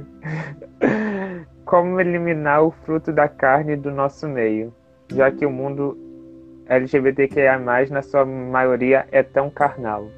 [1.65, 4.73] Como eliminar o fruto da carne do nosso meio?
[5.13, 5.97] Já que o mundo
[6.67, 7.59] LGBTQIA,
[7.89, 10.09] na sua maioria, é tão carnal.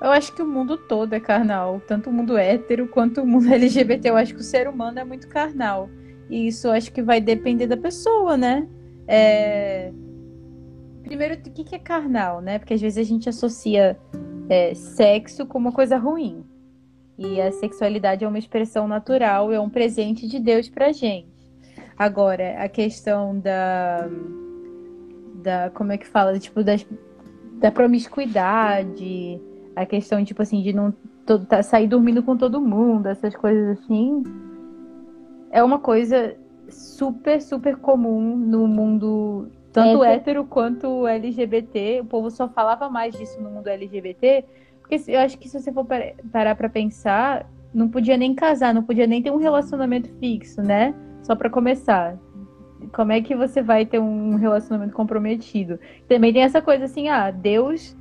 [0.00, 3.48] Eu acho que o mundo todo é carnal, tanto o mundo hétero quanto o mundo
[3.52, 4.10] LGBT.
[4.10, 5.88] Eu acho que o ser humano é muito carnal.
[6.28, 8.68] E isso acho que vai depender da pessoa, né?
[9.06, 9.92] É...
[11.04, 12.58] Primeiro, o que é carnal, né?
[12.58, 13.96] Porque às vezes a gente associa
[14.48, 16.44] é, sexo com uma coisa ruim.
[17.16, 21.28] E a sexualidade é uma expressão natural, é um presente de Deus pra gente.
[21.96, 24.08] Agora, a questão da.
[25.36, 26.36] da como é que fala?
[26.38, 26.84] Tipo, das,
[27.60, 29.40] da promiscuidade
[29.76, 30.94] a questão, tipo assim, de não
[31.26, 34.22] todo, tá, sair dormindo com todo mundo, essas coisas assim,
[35.50, 36.36] é uma coisa
[36.68, 42.00] super, super comum no mundo, tanto é, hétero quanto LGBT.
[42.00, 44.44] O povo só falava mais disso no mundo LGBT,
[44.80, 45.86] porque eu acho que se você for
[46.32, 50.94] parar pra pensar, não podia nem casar, não podia nem ter um relacionamento fixo, né?
[51.22, 52.16] Só para começar.
[52.92, 55.78] Como é que você vai ter um relacionamento comprometido?
[56.08, 57.96] Também tem essa coisa assim, ah, Deus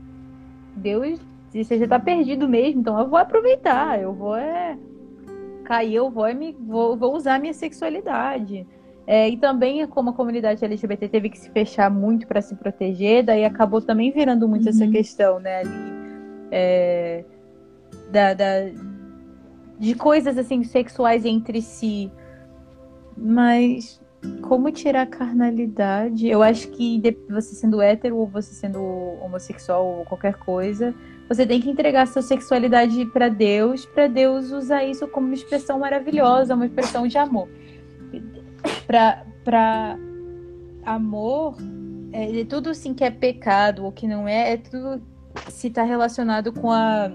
[0.76, 4.76] Deus se você já tá perdido mesmo, então eu vou aproveitar, eu vou é,
[5.64, 8.66] cair, eu vou, é me, vou, vou usar minha sexualidade.
[9.06, 13.24] É, e também como a comunidade LGBT teve que se fechar muito para se proteger,
[13.24, 14.70] daí acabou também virando muito uhum.
[14.70, 15.70] essa questão, né, ali,
[16.50, 17.26] é,
[18.10, 18.70] da, da,
[19.78, 22.10] de coisas assim sexuais entre si.
[23.18, 24.02] Mas
[24.42, 26.28] como tirar a carnalidade?
[26.28, 28.82] Eu acho que você sendo hétero ou você sendo
[29.22, 30.96] homossexual ou qualquer coisa,
[31.28, 35.80] você tem que entregar sua sexualidade para Deus, para Deus usar isso como uma expressão
[35.80, 37.50] maravilhosa, uma expressão de amor.
[38.86, 39.98] Para
[40.86, 41.56] amor,
[42.12, 45.02] é, tudo assim que é pecado ou que não é, é tudo
[45.50, 47.12] se está relacionado com a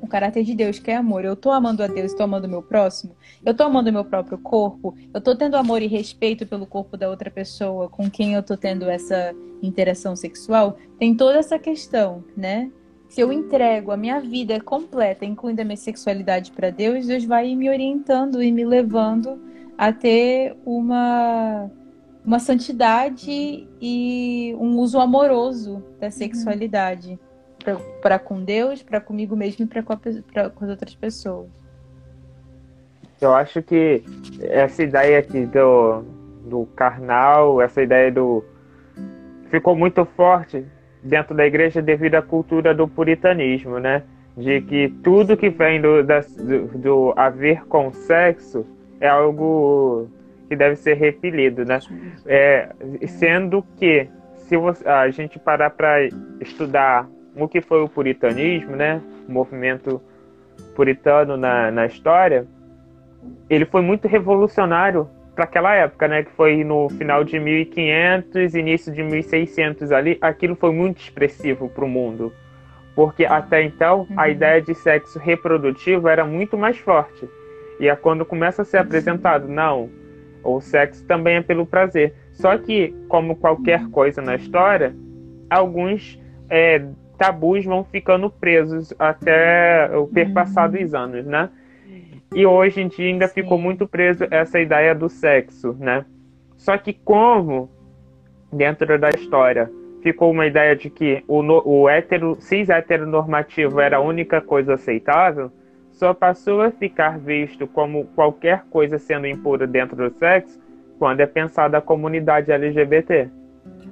[0.00, 1.24] o caráter de Deus, que é amor.
[1.24, 3.16] Eu tô amando a Deus, estou amando o meu próximo.
[3.44, 4.94] Eu tô amando o meu próprio corpo.
[5.12, 8.56] Eu tô tendo amor e respeito pelo corpo da outra pessoa com quem eu tô
[8.56, 10.76] tendo essa interação sexual.
[10.98, 12.70] Tem toda essa questão, né?
[13.08, 17.54] se eu entrego a minha vida completa, incluindo a minha sexualidade para Deus, Deus vai
[17.54, 19.40] me orientando e me levando
[19.76, 21.70] a ter uma
[22.26, 26.10] uma santidade e um uso amoroso da uhum.
[26.10, 27.16] sexualidade
[27.64, 27.76] uhum.
[28.02, 31.46] para com Deus, para comigo mesmo e para com, com, as outras pessoas.
[33.20, 34.02] Eu acho que
[34.42, 36.02] essa ideia aqui do,
[36.44, 38.44] do carnal, essa ideia do
[39.48, 40.66] ficou muito forte
[41.02, 44.02] dentro da igreja devido à cultura do puritanismo, né?
[44.36, 48.66] De que tudo que vem do, da, do, do haver com sexo
[49.00, 50.08] é algo
[50.48, 51.78] que deve ser repelido, né?
[52.24, 52.68] É,
[53.06, 56.04] sendo que se você, a gente parar para
[56.40, 59.00] estudar o que foi o puritanismo, né?
[59.28, 60.00] O movimento
[60.74, 62.46] puritano na, na história,
[63.50, 68.92] ele foi muito revolucionário para aquela época, né, que foi no final de 1500, início
[68.92, 72.32] de 1600 ali, aquilo foi muito expressivo para o mundo,
[72.94, 74.30] porque até então a uhum.
[74.30, 77.28] ideia de sexo reprodutivo era muito mais forte.
[77.78, 79.90] E é quando começa a ser apresentado, não,
[80.42, 82.14] o sexo também é pelo prazer.
[82.32, 84.94] Só que, como qualquer coisa na história,
[85.50, 86.86] alguns é,
[87.18, 91.50] tabus vão ficando presos até o perpassar dos anos, né?
[92.34, 93.34] E hoje em dia ainda Sim.
[93.34, 96.04] ficou muito preso essa ideia do sexo, né?
[96.56, 97.70] Só que como
[98.52, 99.70] dentro da história
[100.02, 105.50] ficou uma ideia de que o, o hétero, cis heteronormativo era a única coisa aceitável,
[105.96, 110.60] só passou a ficar visto como qualquer coisa sendo impura dentro do sexo
[110.98, 113.28] quando é pensada a comunidade LGBT.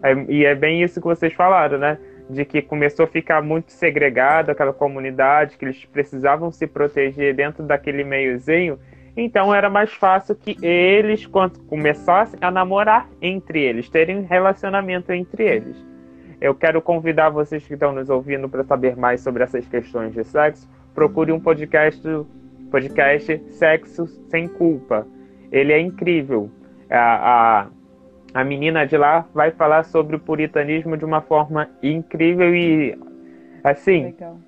[0.03, 1.99] É, e é bem isso que vocês falaram, né?
[2.29, 7.63] de que começou a ficar muito segregado aquela comunidade, que eles precisavam se proteger dentro
[7.63, 8.79] daquele meiozinho.
[9.17, 15.13] Então era mais fácil que eles, quando começassem a namorar entre eles, terem um relacionamento
[15.13, 15.77] entre eles.
[16.41, 20.25] eu quero convidar vocês que estão nos ouvindo para saber mais sobre essas questões de
[20.25, 20.69] sexo.
[20.95, 22.03] Procure um podcast,
[22.71, 25.07] podcast Sexo Sem Culpa.
[25.51, 26.51] Ele é incrível.
[26.91, 27.67] A,
[28.35, 32.99] a, a menina de lá vai falar sobre o puritanismo de uma forma incrível e
[33.63, 34.05] assim.
[34.05, 34.39] Legal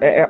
[0.00, 0.28] é, é,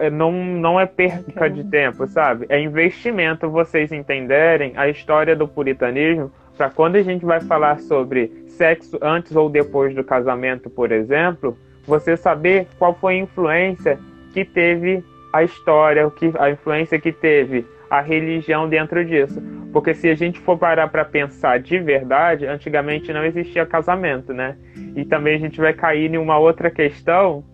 [0.00, 2.46] é, não, não é perca de tempo, sabe?
[2.48, 8.44] É investimento vocês entenderem a história do puritanismo para quando a gente vai falar sobre
[8.48, 13.98] sexo antes ou depois do casamento, por exemplo, você saber qual foi a influência
[14.34, 19.40] que teve a história, que, a influência que teve a religião dentro disso.
[19.72, 24.56] Porque se a gente for parar para pensar de verdade, antigamente não existia casamento, né?
[24.96, 27.44] E também a gente vai cair em uma outra questão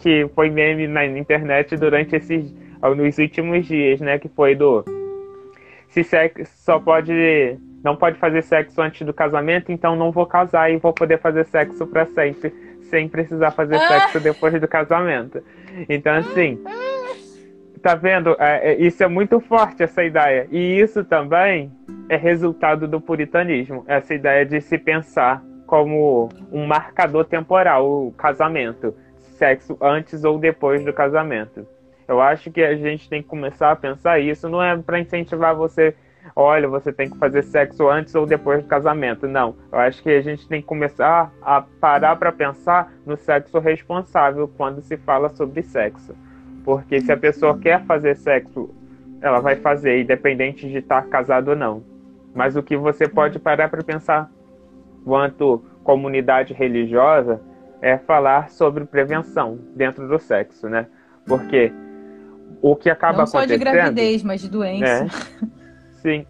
[0.00, 2.54] que foi meme na internet durante esses
[2.96, 4.16] nos últimos dias, né?
[4.16, 4.84] Que foi do
[5.88, 7.12] se sexo só pode
[7.82, 11.44] não pode fazer sexo antes do casamento, então não vou casar e vou poder fazer
[11.46, 12.52] sexo para sempre,
[12.88, 15.42] sem precisar fazer sexo depois do casamento.
[15.88, 16.62] Então assim,
[17.78, 18.36] tá vendo?
[18.38, 21.72] É, é, isso é muito forte essa ideia e isso também
[22.08, 28.94] é resultado do puritanismo, essa ideia de se pensar como um marcador temporal, o casamento
[29.38, 31.66] sexo antes ou depois do casamento.
[32.08, 35.54] Eu acho que a gente tem que começar a pensar isso, não é para incentivar
[35.54, 35.94] você,
[36.34, 39.26] olha, você tem que fazer sexo antes ou depois do casamento.
[39.26, 43.58] Não, eu acho que a gente tem que começar a parar para pensar no sexo
[43.58, 46.14] responsável quando se fala sobre sexo.
[46.64, 48.70] Porque se a pessoa quer fazer sexo,
[49.20, 51.82] ela vai fazer, independente de estar casado ou não.
[52.34, 54.30] Mas o que você pode parar para pensar
[55.04, 57.40] quanto comunidade religiosa
[57.80, 60.86] é falar sobre prevenção dentro do sexo, né?
[61.26, 61.72] Porque
[62.60, 63.58] o que acaba Não acontecendo...
[63.58, 65.04] Não só de gravidez, mas de doença.
[65.04, 65.10] Né?
[66.02, 66.26] Sim.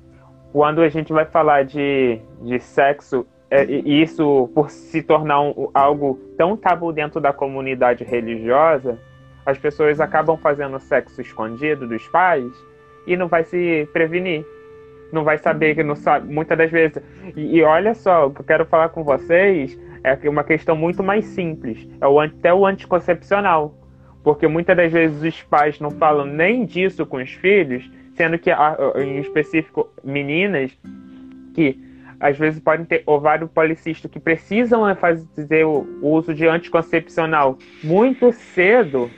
[0.52, 6.18] Quando a gente vai falar de, de sexo, é, isso por se tornar um, algo
[6.36, 8.98] tão tabu dentro da comunidade religiosa,
[9.44, 12.50] as pessoas acabam fazendo sexo escondido dos pais
[13.06, 14.44] e não vai se prevenir.
[15.10, 17.02] Não vai saber que não sabe, muitas das vezes.
[17.34, 21.02] E, e olha só, o que eu quero falar com vocês é uma questão muito
[21.02, 21.88] mais simples.
[22.00, 23.74] É o, até o anticoncepcional.
[24.22, 28.50] Porque muitas das vezes os pais não falam nem disso com os filhos, sendo que,
[28.96, 30.76] em específico, meninas
[31.54, 31.80] que
[32.20, 39.08] às vezes podem ter ovário policístico que precisam fazer o uso de anticoncepcional muito cedo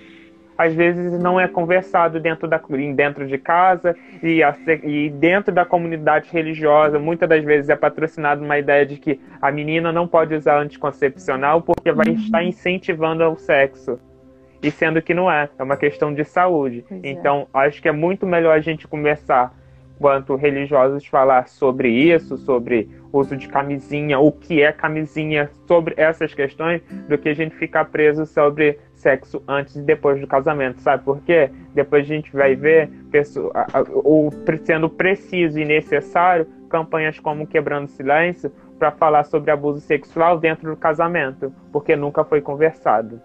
[0.58, 2.60] às vezes não é conversado dentro, da,
[2.94, 6.98] dentro de casa e, a, e dentro da comunidade religiosa.
[6.98, 11.62] Muitas das vezes é patrocinado uma ideia de que a menina não pode usar anticoncepcional
[11.62, 12.14] porque vai uhum.
[12.16, 13.98] estar incentivando o sexo.
[14.62, 16.84] E sendo que não é, é uma questão de saúde.
[16.88, 17.08] Pois é.
[17.08, 17.66] então, é.
[17.66, 19.54] acho que é muito melhor a gente conversar
[20.00, 26.32] quanto religiosos falar sobre isso, sobre uso de camisinha, o que é camisinha, sobre essas
[26.32, 31.04] questões, do que a gente ficar preso sobre sexo antes e depois do casamento, sabe
[31.04, 31.50] por quê?
[31.74, 32.90] Depois a gente vai ver,
[33.92, 34.30] ou
[34.64, 40.76] sendo preciso e necessário, campanhas como Quebrando Silêncio para falar sobre abuso sexual dentro do
[40.76, 43.20] casamento, porque nunca foi conversado.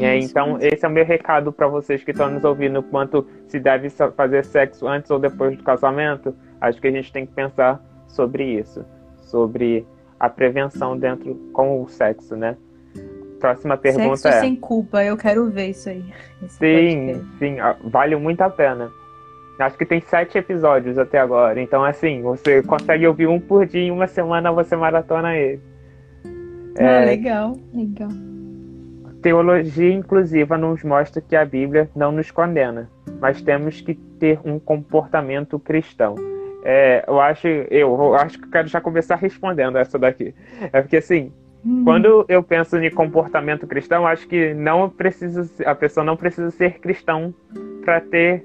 [0.00, 3.60] É, então, esse é o meu recado para vocês que estão nos ouvindo quanto se
[3.60, 6.34] deve fazer sexo antes ou depois do casamento.
[6.60, 8.84] Acho que a gente tem que pensar sobre isso,
[9.20, 9.86] sobre
[10.18, 12.56] a prevenção dentro com o sexo, né?
[13.38, 14.40] Próxima pergunta sexo é.
[14.40, 16.04] sem culpa, eu quero ver isso aí.
[16.48, 18.90] Sim, sim, vale muito a pena.
[19.58, 21.60] Acho que tem sete episódios até agora.
[21.60, 25.60] Então, assim, você consegue ouvir um por dia em uma semana você maratona ele.
[26.78, 27.04] Ah, é...
[27.04, 28.08] legal, legal.
[29.22, 34.58] Teologia inclusiva nos mostra que a Bíblia não nos condena, mas temos que ter um
[34.58, 36.16] comportamento cristão.
[36.64, 40.34] É, eu acho, eu, eu, acho que eu quero já começar respondendo essa daqui.
[40.72, 41.32] É porque assim,
[41.64, 41.84] hum.
[41.84, 46.80] quando eu penso em comportamento cristão, acho que não precisa, a pessoa não precisa ser
[46.80, 47.32] cristão
[47.84, 48.44] para ter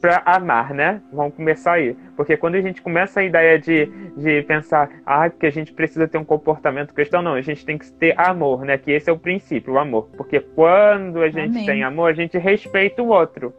[0.00, 1.00] para amar, né?
[1.12, 1.96] Vamos começar aí.
[2.16, 3.86] Porque quando a gente começa a ideia de,
[4.16, 7.76] de pensar, ah, que a gente precisa ter um comportamento cristão, não, a gente tem
[7.76, 8.78] que ter amor, né?
[8.78, 10.08] Que esse é o princípio, o amor.
[10.16, 11.66] Porque quando a gente Amém.
[11.66, 13.52] tem amor, a gente respeita o outro.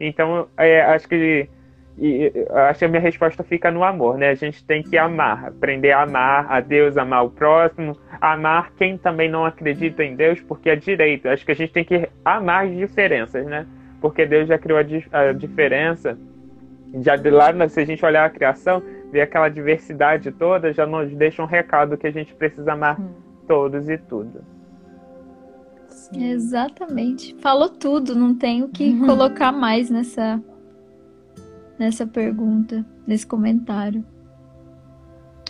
[0.00, 1.48] Então, é, acho que
[1.98, 4.30] e acho que a minha resposta fica no amor, né?
[4.30, 8.96] A gente tem que amar, aprender a amar a Deus, amar o próximo, amar quem
[8.96, 11.28] também não acredita em Deus, porque é direito.
[11.28, 13.66] Acho que a gente tem que amar as diferenças, né?
[14.02, 16.18] Porque Deus já criou a, a diferença.
[17.00, 21.14] Já de lá, se a gente olhar a criação, ver aquela diversidade toda, já nos
[21.14, 23.08] deixa um recado que a gente precisa amar hum.
[23.46, 24.44] todos e tudo.
[25.88, 26.30] Sim.
[26.30, 27.34] Exatamente.
[27.36, 29.06] Falou tudo, não tenho que uhum.
[29.06, 30.42] colocar mais nessa
[31.78, 34.04] nessa pergunta, nesse comentário.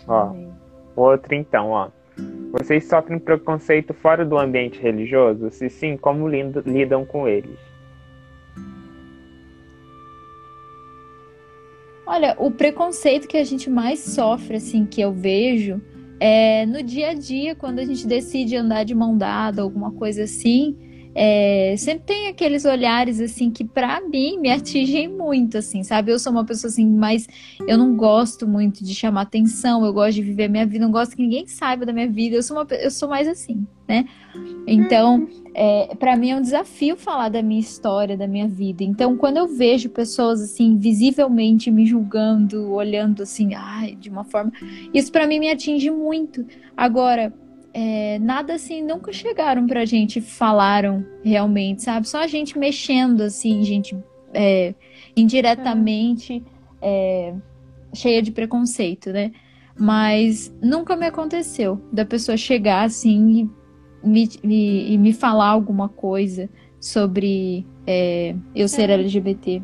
[0.06, 0.34] Ó,
[0.94, 1.88] outro então, ó.
[2.52, 5.50] Vocês sofrem preconceito fora do ambiente religioso?
[5.50, 7.71] Se sim, como lidam com eles?
[12.12, 15.80] Olha, o preconceito que a gente mais sofre, assim, que eu vejo,
[16.20, 20.24] é no dia a dia, quando a gente decide andar de mão dada, alguma coisa
[20.24, 20.76] assim,
[21.14, 26.10] é, sempre tem aqueles olhares assim que para mim me atingem muito, assim, sabe?
[26.10, 27.26] Eu sou uma pessoa assim, mas
[27.66, 30.92] eu não gosto muito de chamar atenção, eu gosto de viver a minha vida, não
[30.92, 34.06] gosto que ninguém saiba da minha vida, eu sou, uma, eu sou mais assim, né?
[34.66, 38.82] Então, é, para mim é um desafio falar da minha história, da minha vida.
[38.82, 44.52] Então, quando eu vejo pessoas assim, visivelmente me julgando, olhando assim, ai, de uma forma,
[44.94, 46.46] isso para mim me atinge muito.
[46.76, 47.32] Agora,
[47.74, 52.08] é, nada assim, nunca chegaram pra gente, falaram realmente, sabe?
[52.08, 53.96] Só a gente mexendo, assim, gente
[54.34, 54.74] é,
[55.16, 56.42] indiretamente
[56.80, 57.34] é,
[57.94, 59.32] cheia de preconceito, né?
[59.78, 63.50] Mas nunca me aconteceu da pessoa chegar assim
[64.02, 68.94] e me, me, e me falar alguma coisa sobre é, eu ser é.
[68.94, 69.62] LGBT.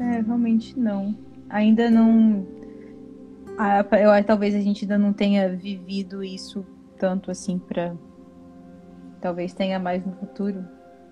[0.00, 1.14] É, realmente não.
[1.48, 2.44] Ainda não.
[3.56, 6.66] Ah, eu, talvez a gente ainda não tenha vivido isso
[7.04, 7.92] tanto assim para
[9.20, 10.64] talvez tenha mais no futuro.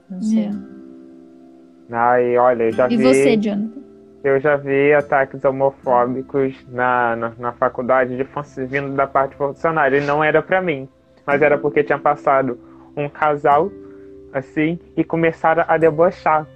[0.09, 0.47] Não sei.
[0.47, 0.51] É.
[1.95, 3.03] Ai, olha, eu já e vi.
[3.03, 3.83] E você, Jonathan?
[4.25, 8.27] Eu já vi ataques homofóbicos na, na, na faculdade de
[8.67, 9.99] vindo da parte funcionária.
[9.99, 10.89] E não era para mim,
[11.27, 12.59] mas era porque tinha passado
[12.97, 13.71] um casal
[14.33, 16.47] assim e começaram a debochar.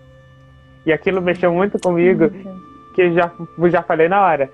[0.87, 2.30] E aquilo mexeu muito comigo,
[2.95, 3.30] que já,
[3.68, 4.51] já falei na hora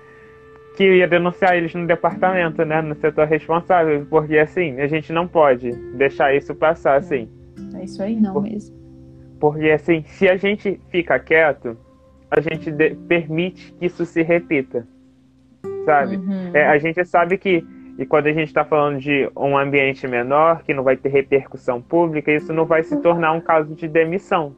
[0.75, 5.27] que ia denunciar eles no departamento, né, no setor responsável, porque assim, a gente não
[5.27, 7.29] pode deixar isso passar assim.
[7.75, 8.75] É isso aí não Por, mesmo.
[9.39, 11.77] Porque assim, se a gente fica quieto,
[12.31, 14.87] a gente de, permite que isso se repita.
[15.85, 16.17] Sabe?
[16.17, 16.51] Uhum.
[16.53, 17.63] É, a gente sabe que
[17.97, 21.79] e quando a gente está falando de um ambiente menor, que não vai ter repercussão
[21.79, 24.55] pública, isso não vai se tornar um caso de demissão.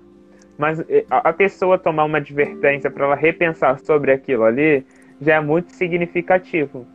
[0.57, 4.85] Mas a pessoa tomar uma advertência para ela repensar sobre aquilo ali,
[5.21, 6.85] já é muito significativo.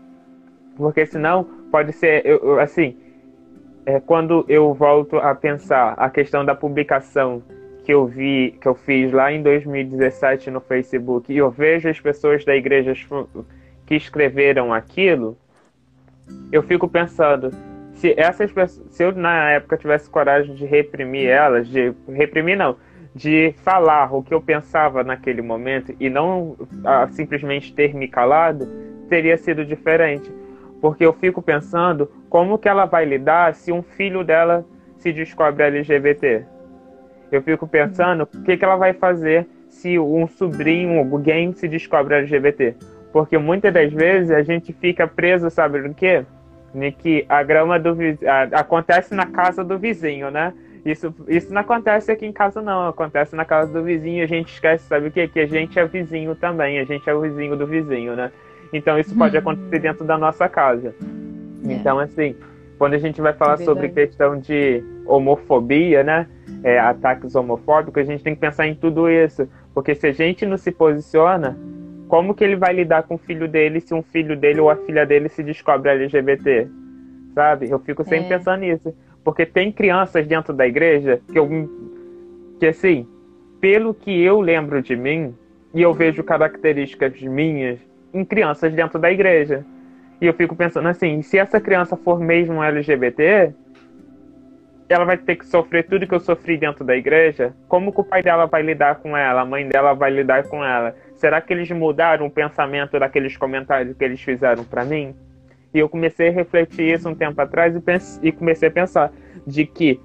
[0.76, 2.96] Porque senão pode ser, eu, eu, assim,
[3.86, 7.42] é, quando eu volto a pensar a questão da publicação
[7.84, 11.98] que eu vi, que eu fiz lá em 2017 no Facebook, e eu vejo as
[11.98, 12.92] pessoas da igreja
[13.86, 15.36] que escreveram aquilo,
[16.52, 17.50] eu fico pensando,
[17.94, 22.76] se essas pessoas, se eu na época tivesse coragem de reprimir elas, de reprimir não,
[23.14, 28.68] de falar o que eu pensava naquele momento e não ah, simplesmente ter me calado,
[29.08, 30.30] teria sido diferente.
[30.80, 34.64] Porque eu fico pensando como que ela vai lidar se um filho dela
[34.96, 36.44] se descobre LGBT.
[37.30, 42.14] Eu fico pensando o que, que ela vai fazer se um sobrinho, alguém se descobre
[42.14, 42.74] LGBT.
[43.12, 46.24] Porque muitas das vezes a gente fica preso, sabe do quê?
[46.74, 48.30] De que a grama do vizinho.
[48.52, 50.52] Acontece na casa do vizinho, né?
[50.84, 52.88] Isso, isso não acontece aqui em casa, não.
[52.88, 54.24] Acontece na casa do vizinho.
[54.24, 55.28] A gente esquece, sabe o quê?
[55.28, 56.78] Que a gente é vizinho também.
[56.78, 58.30] A gente é o vizinho do vizinho, né?
[58.72, 59.40] Então isso pode uhum.
[59.40, 60.94] acontecer dentro da nossa casa.
[61.68, 61.72] É.
[61.72, 62.34] Então, assim,
[62.78, 66.26] quando a gente vai falar é sobre questão de homofobia, né?
[66.62, 69.48] É, ataques homofóbicos, a gente tem que pensar em tudo isso.
[69.74, 71.58] Porque se a gente não se posiciona,
[72.08, 74.76] como que ele vai lidar com o filho dele se um filho dele ou a
[74.76, 76.68] filha dele se descobre LGBT?
[77.34, 77.70] Sabe?
[77.70, 78.38] Eu fico sempre é.
[78.38, 78.94] pensando nisso.
[79.24, 81.48] Porque tem crianças dentro da igreja que eu.
[82.58, 83.06] que assim,
[83.60, 85.34] pelo que eu lembro de mim,
[85.74, 87.78] e eu vejo características minhas
[88.12, 89.64] em crianças dentro da igreja.
[90.20, 93.54] E eu fico pensando assim, se essa criança for mesmo LGBT,
[94.88, 97.54] ela vai ter que sofrer tudo que eu sofri dentro da igreja?
[97.68, 99.42] Como que o pai dela vai lidar com ela?
[99.42, 100.94] A mãe dela vai lidar com ela?
[101.14, 105.14] Será que eles mudaram o pensamento daqueles comentários que eles fizeram para mim?
[105.72, 109.12] E eu comecei a refletir isso um tempo atrás e, pense, e comecei a pensar
[109.46, 110.00] de que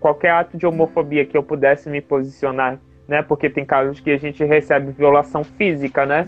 [0.00, 3.22] qualquer ato de homofobia que eu pudesse me posicionar, né?
[3.22, 6.26] Porque tem casos que a gente recebe violação física, né?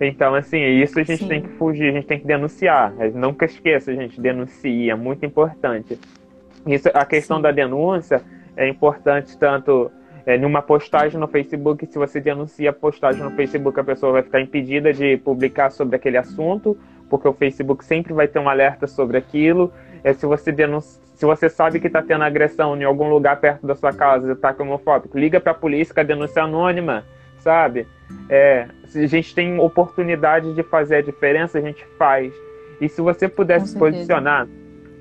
[0.00, 1.28] Então, assim, isso a gente Sim.
[1.28, 2.92] tem que fugir, a gente tem que denunciar.
[3.14, 5.98] Nunca esqueça, a gente denuncia, é muito importante.
[6.66, 7.42] Isso, a questão Sim.
[7.44, 8.22] da denúncia
[8.56, 9.90] é importante tanto
[10.26, 14.22] é, numa postagem no Facebook, se você denuncia a postagem no Facebook, a pessoa vai
[14.22, 16.76] ficar impedida de publicar sobre aquele assunto,
[17.08, 19.72] porque o Facebook sempre vai ter um alerta sobre aquilo.
[20.02, 23.66] É, se você denuncia, se você sabe que está tendo agressão em algum lugar perto
[23.66, 27.04] da sua casa, ataque homofóbico, liga para a polícia com a denúncia anônima,
[27.38, 27.86] sabe?
[28.28, 32.34] É, se a gente tem oportunidade de fazer a diferença, a gente faz.
[32.80, 34.46] E se você puder se posicionar,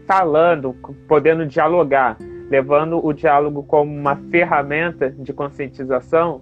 [0.08, 0.74] falando,
[1.08, 2.18] podendo dialogar,
[2.50, 6.42] levando o diálogo como uma ferramenta de conscientização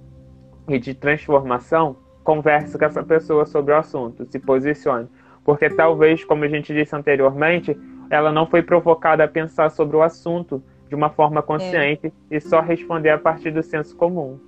[0.68, 5.08] e de transformação, converse com essa pessoa sobre o assunto, se posicione.
[5.44, 7.78] Porque talvez, como a gente disse anteriormente,
[8.10, 12.38] ela não foi provocada a pensar sobre o assunto de uma forma consciente é.
[12.38, 14.40] e só responder a partir do senso comum.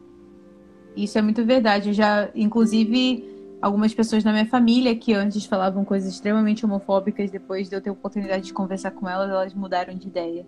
[0.95, 1.89] Isso é muito verdade.
[1.89, 7.67] Eu já, inclusive, algumas pessoas na minha família que antes falavam coisas extremamente homofóbicas, depois
[7.67, 10.45] de eu ter a oportunidade de conversar com elas, elas mudaram de ideia.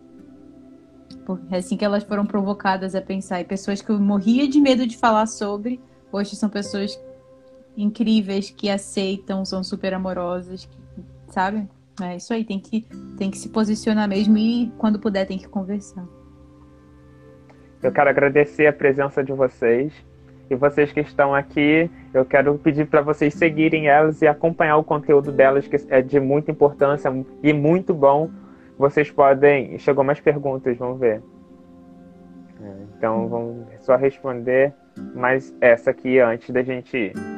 [1.25, 3.41] Porque é assim que elas foram provocadas a pensar.
[3.41, 5.81] E pessoas que eu morria de medo de falar sobre,
[6.11, 6.97] hoje são pessoas
[7.77, 10.77] incríveis que aceitam, são super amorosas, que,
[11.31, 11.67] sabe?
[12.01, 12.85] É isso aí, tem que,
[13.17, 16.05] tem que se posicionar mesmo e quando puder tem que conversar.
[17.81, 19.93] Eu quero agradecer a presença de vocês.
[20.49, 24.83] E vocês que estão aqui, eu quero pedir para vocês seguirem elas e acompanhar o
[24.83, 27.11] conteúdo delas, que é de muita importância
[27.43, 28.29] e muito bom.
[28.77, 29.77] Vocês podem.
[29.77, 31.21] Chegou mais perguntas, vamos ver.
[32.61, 34.73] É, então vamos só responder
[35.13, 37.36] mais essa aqui antes da gente ir.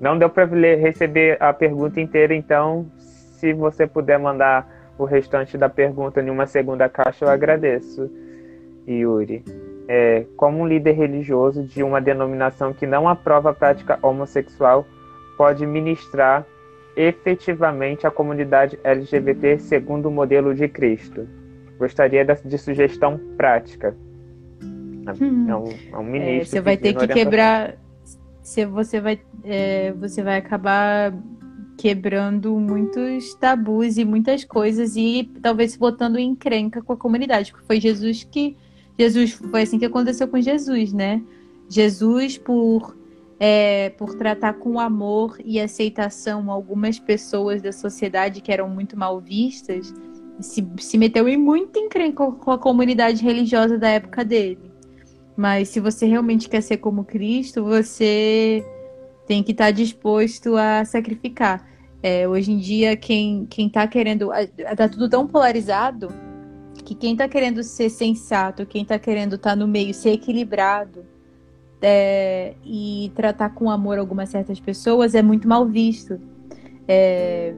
[0.00, 0.44] Não deu para
[0.76, 4.68] receber a pergunta inteira, então se você puder mandar
[4.98, 8.10] o restante da pergunta em uma segunda caixa, eu agradeço,
[8.86, 9.44] Yuri
[9.88, 14.86] é, como um líder religioso de uma denominação que não aprova a prática homossexual
[15.38, 16.44] pode ministrar
[16.94, 21.26] efetivamente a comunidade LGBT segundo o modelo de Cristo?
[21.78, 23.96] Gostaria de sugestão prática.
[24.62, 25.46] Hum.
[25.48, 26.42] É, um, é um ministro.
[26.42, 27.76] É, você vai ter que quebrar.
[28.48, 31.12] Se você vai, é, você vai acabar
[31.76, 37.66] quebrando muitos tabus e muitas coisas e talvez botando em encrenca com a comunidade, porque
[37.66, 38.56] foi Jesus que
[38.98, 41.22] Jesus foi assim que aconteceu com Jesus, né?
[41.68, 42.96] Jesus por
[43.38, 49.20] é, por tratar com amor e aceitação algumas pessoas da sociedade que eram muito mal
[49.20, 49.92] vistas,
[50.40, 54.67] se, se meteu em muito encrenca com a comunidade religiosa da época dele.
[55.38, 58.66] Mas se você realmente quer ser como Cristo, você
[59.24, 61.64] tem que estar disposto a sacrificar.
[62.02, 64.30] É, hoje em dia, quem, quem tá querendo.
[64.76, 66.08] Tá tudo tão polarizado
[66.84, 71.06] que quem está querendo ser sensato, quem está querendo estar tá no meio, ser equilibrado
[71.80, 76.20] é, e tratar com amor algumas certas pessoas é muito mal visto.
[76.88, 77.54] É,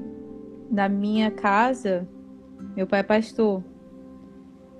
[0.70, 2.06] na minha casa,
[2.76, 3.64] meu pai é pastor.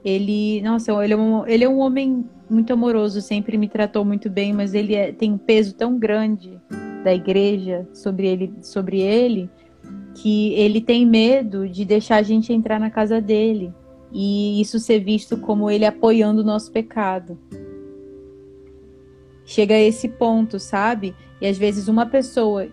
[0.04, 4.28] Ele, nossa, ele é, um, ele é um homem muito amoroso, sempre me tratou muito
[4.28, 6.60] bem, mas ele é, tem um peso tão grande
[7.04, 9.48] da igreja sobre ele, sobre ele
[10.14, 13.72] que ele tem medo de deixar a gente entrar na casa dele
[14.12, 17.38] e isso ser visto como ele apoiando o nosso pecado.
[19.44, 21.14] Chega a esse ponto, sabe?
[21.40, 22.68] E às vezes uma pessoa,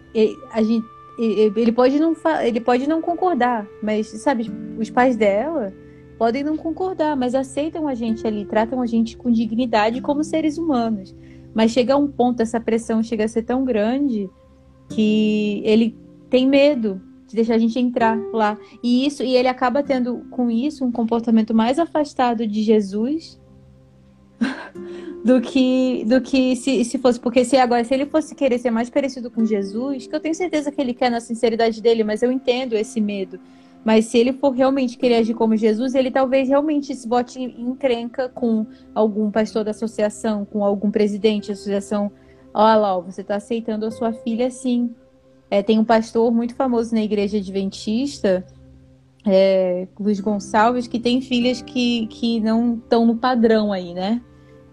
[0.51, 0.86] a gente,
[1.19, 5.73] ele pode não ele pode não concordar, mas sabe, os pais dela
[6.18, 10.57] podem não concordar, mas aceitam a gente ali, tratam a gente com dignidade como seres
[10.57, 11.15] humanos.
[11.53, 14.30] Mas chega a um ponto, essa pressão chega a ser tão grande
[14.89, 15.95] que ele
[16.30, 18.57] tem medo de deixar a gente entrar lá.
[18.84, 23.39] E isso e ele acaba tendo com isso um comportamento mais afastado de Jesus
[25.24, 28.72] do que do que se, se fosse porque se agora se ele fosse querer ser
[28.72, 32.24] mais parecido com Jesus, que eu tenho certeza que ele quer na sinceridade dele, mas
[32.24, 33.39] eu entendo esse medo.
[33.88, 37.69] Mas se ele for realmente querer agir como Jesus, ele talvez realmente se bote em
[37.69, 42.11] encrenca com algum pastor da associação, com algum presidente da associação.
[42.53, 44.93] Olha lá, você está aceitando a sua filha assim.
[45.49, 48.45] É, tem um pastor muito famoso na igreja adventista,
[49.25, 54.21] é, Luiz Gonçalves, que tem filhas que, que não estão no padrão aí, né?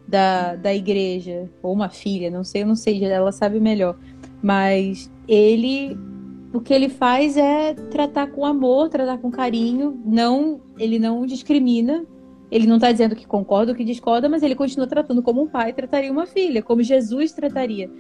[0.09, 1.49] Da, da igreja.
[1.63, 3.97] Ou uma filha, não sei, eu não sei, ela sabe melhor.
[4.43, 5.97] Mas ele.
[6.55, 12.07] O que ele faz é tratar com amor, tratar com carinho, não, ele não discrimina,
[12.49, 15.49] ele não está dizendo que concorda ou que discorda, mas ele continua tratando como um
[15.49, 17.91] pai trataria uma filha, como Jesus trataria.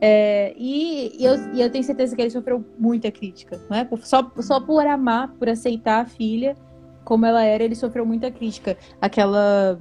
[0.00, 3.88] É, e, e, eu, e, eu, tenho certeza que ele sofreu muita crítica, não é?
[4.02, 6.56] Só, só por amar, por aceitar a filha
[7.04, 8.76] como ela era, ele sofreu muita crítica.
[9.00, 9.78] Aquela.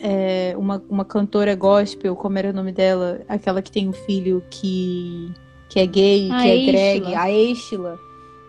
[0.00, 3.20] É, uma, uma cantora gospel, como era o nome dela?
[3.28, 5.32] Aquela que tem um filho que,
[5.78, 7.98] que é gay, a que é drag, a Estila.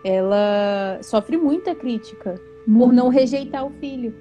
[0.04, 4.14] Ela sofre muita crítica por não rejeitar o filho.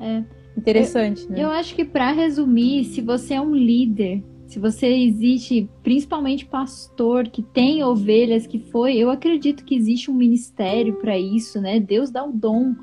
[0.00, 0.24] É.
[0.56, 1.44] Interessante, eu, né?
[1.44, 7.26] Eu acho que para resumir, se você é um líder se você existe, principalmente pastor
[7.26, 11.80] que tem ovelhas, que foi, eu acredito que existe um ministério para isso, né?
[11.80, 12.74] Deus dá o dom.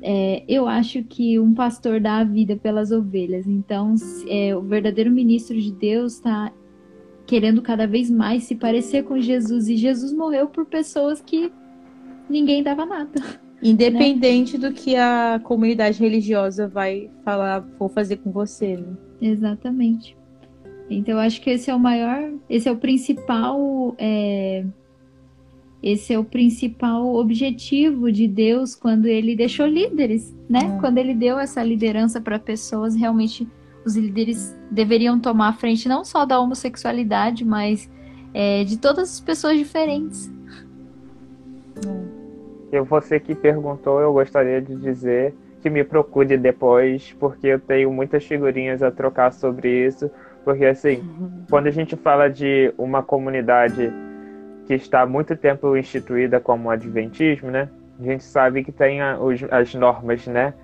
[0.00, 3.44] É, eu acho que um pastor dá a vida pelas ovelhas.
[3.48, 3.96] Então,
[4.28, 6.52] é, o verdadeiro ministro de Deus está
[7.30, 9.68] querendo cada vez mais se parecer com Jesus.
[9.68, 11.52] E Jesus morreu por pessoas que
[12.28, 13.22] ninguém dava nada.
[13.62, 14.68] Independente né?
[14.68, 18.76] do que a comunidade religiosa vai falar, for fazer com você.
[18.76, 18.96] Né?
[19.22, 20.16] Exatamente.
[20.90, 24.64] Então, eu acho que esse é o maior, esse é o principal é,
[25.80, 30.64] esse é o principal objetivo de Deus quando ele deixou líderes, né?
[30.64, 30.80] Uhum.
[30.80, 33.46] Quando ele deu essa liderança para pessoas, realmente
[33.84, 37.90] os líderes deveriam tomar a frente não só da homossexualidade, mas
[38.34, 40.30] é, de todas as pessoas diferentes.
[42.72, 47.92] E você que perguntou, eu gostaria de dizer que me procure depois, porque eu tenho
[47.92, 50.10] muitas figurinhas a trocar sobre isso.
[50.44, 51.44] Porque, assim, uhum.
[51.50, 53.92] quando a gente fala de uma comunidade
[54.66, 57.68] que está há muito tempo instituída como o Adventismo, né?
[57.98, 60.54] A gente sabe que tem a, os, as normas, né?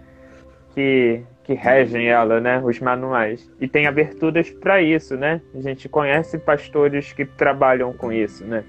[0.74, 2.60] Que, que regem ela, né?
[2.62, 3.48] Os manuais.
[3.60, 5.40] E tem aberturas para isso, né?
[5.54, 8.64] A gente conhece pastores que trabalham com isso, né?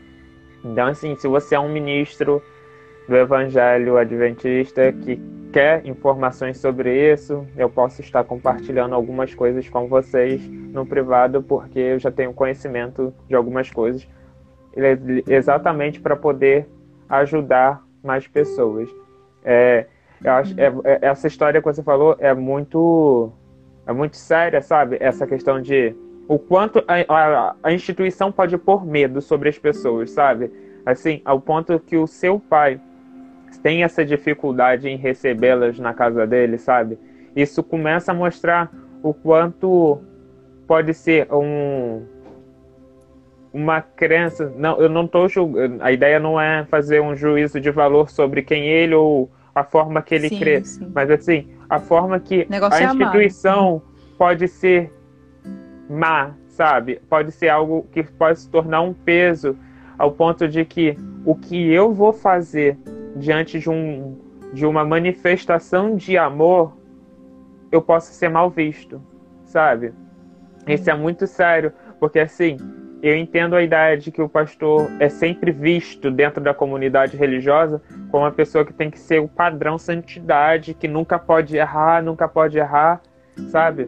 [0.64, 2.40] Então, assim, se você é um ministro
[3.10, 5.20] do Evangelho Adventista que
[5.52, 11.80] quer informações sobre isso, eu posso estar compartilhando algumas coisas com vocês no privado, porque
[11.80, 14.08] eu já tenho conhecimento de algumas coisas,
[15.28, 16.68] exatamente para poder
[17.10, 18.88] ajudar mais pessoas.
[19.44, 19.88] É,
[20.24, 23.32] eu acho, é, é, essa história que você falou é muito,
[23.86, 24.98] é muito séria, sabe?
[25.00, 25.96] Essa questão de
[26.28, 30.52] o quanto a, a, a instituição pode pôr medo sobre as pessoas, sabe?
[30.86, 32.80] Assim, ao ponto que o seu pai
[33.62, 36.98] tem essa dificuldade em recebê-las na casa dele, sabe?
[37.36, 38.72] Isso começa a mostrar
[39.04, 40.02] o quanto
[40.68, 42.06] pode ser um
[43.54, 44.54] uma crença.
[44.56, 45.78] Não, eu não estou julgando.
[45.82, 50.04] A ideia não é fazer um juízo de valor sobre quem ele ou a forma
[50.04, 50.92] que ele sim, crê, sim.
[50.94, 53.82] mas assim a forma que a é instituição
[54.16, 54.94] pode ser
[55.90, 57.02] má, sabe?
[57.10, 59.58] Pode ser algo que pode se tornar um peso
[59.98, 60.96] ao ponto de que
[61.26, 62.78] o que eu vou fazer
[63.16, 64.16] diante de, um,
[64.54, 66.78] de uma manifestação de amor,
[67.72, 69.02] eu posso ser mal visto,
[69.44, 69.92] sabe?
[70.68, 72.58] Isso é muito sério, porque assim,
[73.02, 77.82] eu entendo a ideia de que o pastor é sempre visto dentro da comunidade religiosa
[78.10, 82.28] como uma pessoa que tem que ser o padrão santidade, que nunca pode errar, nunca
[82.28, 83.02] pode errar,
[83.50, 83.88] sabe?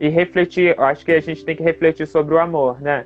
[0.00, 3.04] E refletir, acho que a gente tem que refletir sobre o amor, né?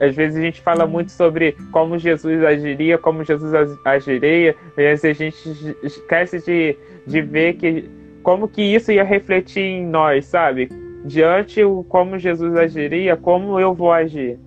[0.00, 3.52] Às, vezes a gente fala muito sobre como Jesus agiria, como Jesus
[3.84, 5.36] agiria, mas a gente
[5.84, 6.76] esquece de,
[7.06, 7.88] de ver que
[8.22, 10.68] como que isso ia refletir em nós, sabe?
[11.04, 14.38] Diante o como Jesus agiria, como eu vou agir.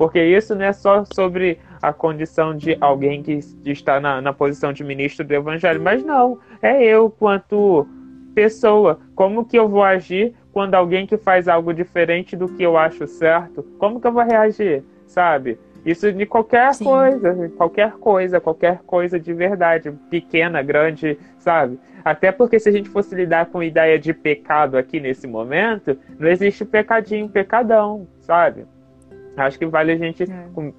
[0.00, 4.72] Porque isso não é só sobre a condição de alguém que está na, na posição
[4.72, 7.86] de ministro do evangelho, mas não, é eu quanto
[8.34, 12.78] pessoa, como que eu vou agir quando alguém que faz algo diferente do que eu
[12.78, 15.58] acho certo, como que eu vou reagir, sabe?
[15.84, 16.84] Isso de qualquer Sim.
[16.84, 21.78] coisa, qualquer coisa, qualquer coisa de verdade, pequena, grande, sabe?
[22.02, 25.98] Até porque se a gente fosse lidar com a ideia de pecado aqui nesse momento,
[26.18, 28.64] não existe pecadinho, pecadão, sabe?
[29.36, 30.72] Acho que vale a gente é.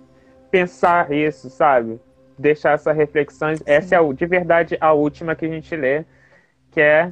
[0.49, 1.99] pensar isso, sabe?
[2.37, 3.55] Deixar essa reflexão.
[3.55, 3.63] Sim.
[3.65, 6.03] Essa é de verdade a última que a gente lê,
[6.71, 7.09] que é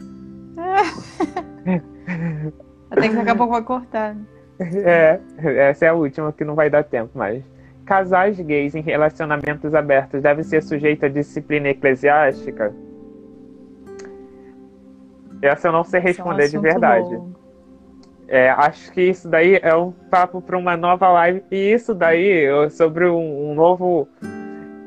[2.90, 4.16] Até que daqui a pouco vai cortar.
[4.16, 4.26] Né?
[4.60, 5.22] É,
[5.70, 7.42] essa é a última que não vai dar tempo mais.
[7.86, 12.74] Casais gays em relacionamentos abertos devem ser sujeitos à disciplina eclesiástica?
[15.42, 17.18] Essa eu não sei responder é um de verdade.
[18.30, 21.44] É, acho que isso daí é um papo para uma nova live.
[21.50, 24.08] E isso daí, sobre um, um novo.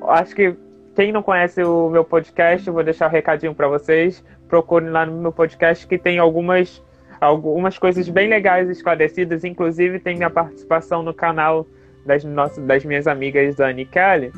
[0.08, 0.54] Acho que
[0.94, 4.22] quem não conhece o meu podcast, vou deixar um recadinho para vocês
[4.52, 6.82] procurem lá no meu podcast que tem algumas,
[7.18, 9.44] algumas coisas bem legais esclarecidas.
[9.44, 11.66] Inclusive tem minha participação no canal
[12.04, 14.30] das, nossas, das minhas amigas Dani e Kelly,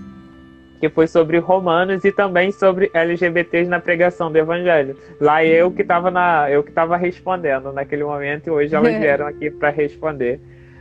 [0.81, 4.97] que foi sobre romanos e também sobre LGBTs na pregação do evangelho.
[5.21, 9.27] Lá eu que estava na eu que estava respondendo naquele momento e hoje elas vieram
[9.27, 10.41] aqui para responder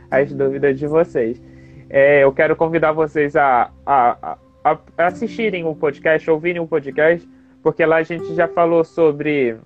[0.10, 1.42] as dúvidas de vocês.
[1.90, 7.28] É, eu quero convidar vocês a, a, a, a assistirem o podcast, ouvirem o podcast,
[7.62, 9.58] porque lá a gente já falou sobre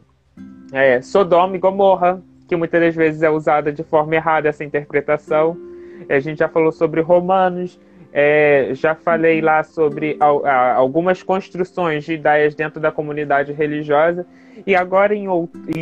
[0.74, 5.58] é, Sodoma e Gomorra, que muitas das vezes é usada de forma errada essa interpretação.
[6.10, 7.80] A gente já falou sobre Romanos,
[8.20, 10.18] é, já falei lá sobre
[10.76, 14.26] algumas construções de ideias dentro da comunidade religiosa.
[14.66, 15.28] E agora em,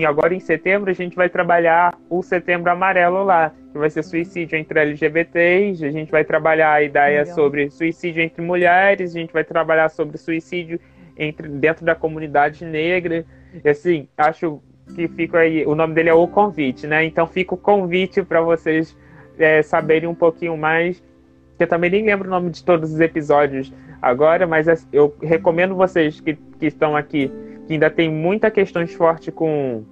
[0.05, 4.57] agora em setembro a gente vai trabalhar o setembro amarelo lá, que vai ser suicídio
[4.57, 5.85] entre LGBTs.
[5.85, 7.35] A gente vai trabalhar a ideia Legal.
[7.35, 10.77] sobre suicídio entre mulheres, a gente vai trabalhar sobre suicídio
[11.17, 13.25] entre dentro da comunidade negra.
[13.63, 14.61] E assim, acho
[14.93, 15.65] que fica aí.
[15.65, 17.05] O nome dele é O Convite, né?
[17.05, 18.93] Então fica o convite para vocês
[19.39, 21.01] é, saberem um pouquinho mais.
[21.59, 26.19] Eu também nem lembro o nome de todos os episódios agora, mas eu recomendo vocês
[26.19, 27.31] que, que estão aqui,
[27.65, 29.83] que ainda tem muita questões fortes com,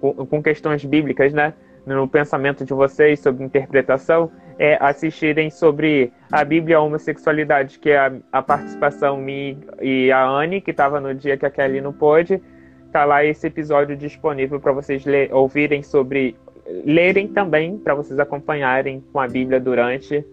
[0.00, 1.54] com, com questões bíblicas, né?
[1.84, 7.90] no pensamento de vocês sobre interpretação é assistirem sobre a Bíblia e a homossexualidade, que
[7.90, 11.80] é a, a participação minha e a Anne, que estava no dia que a Kelly
[11.80, 12.40] não pôde.
[12.92, 16.36] Tá lá esse episódio disponível para vocês ler, ouvirem sobre,
[16.84, 20.24] lerem também, para vocês acompanharem com a Bíblia durante,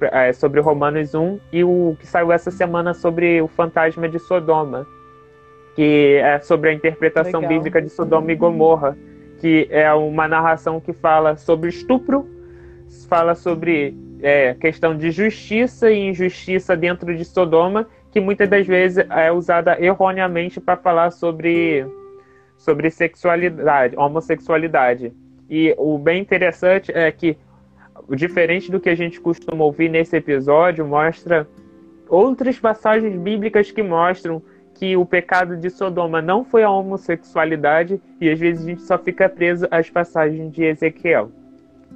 [0.00, 4.86] é, sobre Romanos 1, e o que saiu essa semana sobre o fantasma de Sodoma,
[5.74, 7.56] que é sobre a interpretação Legal.
[7.56, 8.96] bíblica de Sodoma e Gomorra
[9.38, 12.26] que é uma narração que fala sobre estupro,
[13.08, 19.04] fala sobre é, questão de justiça e injustiça dentro de Sodoma, que muitas das vezes
[19.10, 21.86] é usada erroneamente para falar sobre,
[22.56, 25.12] sobre sexualidade, homossexualidade.
[25.48, 27.36] E o bem interessante é que,
[28.14, 31.48] diferente do que a gente costuma ouvir nesse episódio, mostra
[32.08, 34.40] outras passagens bíblicas que mostram
[34.74, 38.98] que o pecado de Sodoma não foi a homossexualidade e às vezes a gente só
[38.98, 41.30] fica preso às passagens de Ezequiel.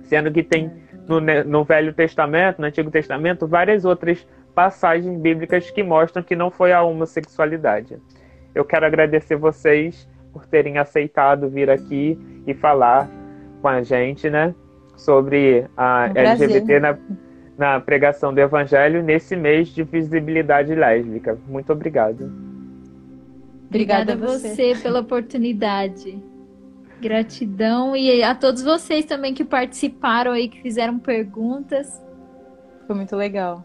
[0.03, 0.73] Sendo que tem
[1.07, 6.51] no, no Velho Testamento, no Antigo Testamento, várias outras passagens bíblicas que mostram que não
[6.51, 7.99] foi a homossexualidade.
[8.55, 13.09] Eu quero agradecer vocês por terem aceitado vir aqui e falar
[13.61, 14.55] com a gente, né,
[15.01, 16.99] sobre a um LGBT na,
[17.57, 21.39] na pregação do Evangelho nesse mês de visibilidade lésbica.
[21.49, 22.33] Muito obrigado.
[23.69, 24.49] Obrigada, Obrigada a você.
[24.49, 26.19] você pela oportunidade.
[27.01, 32.03] Gratidão e a todos vocês também que participaram aí, que fizeram perguntas.
[32.87, 33.65] Foi muito legal.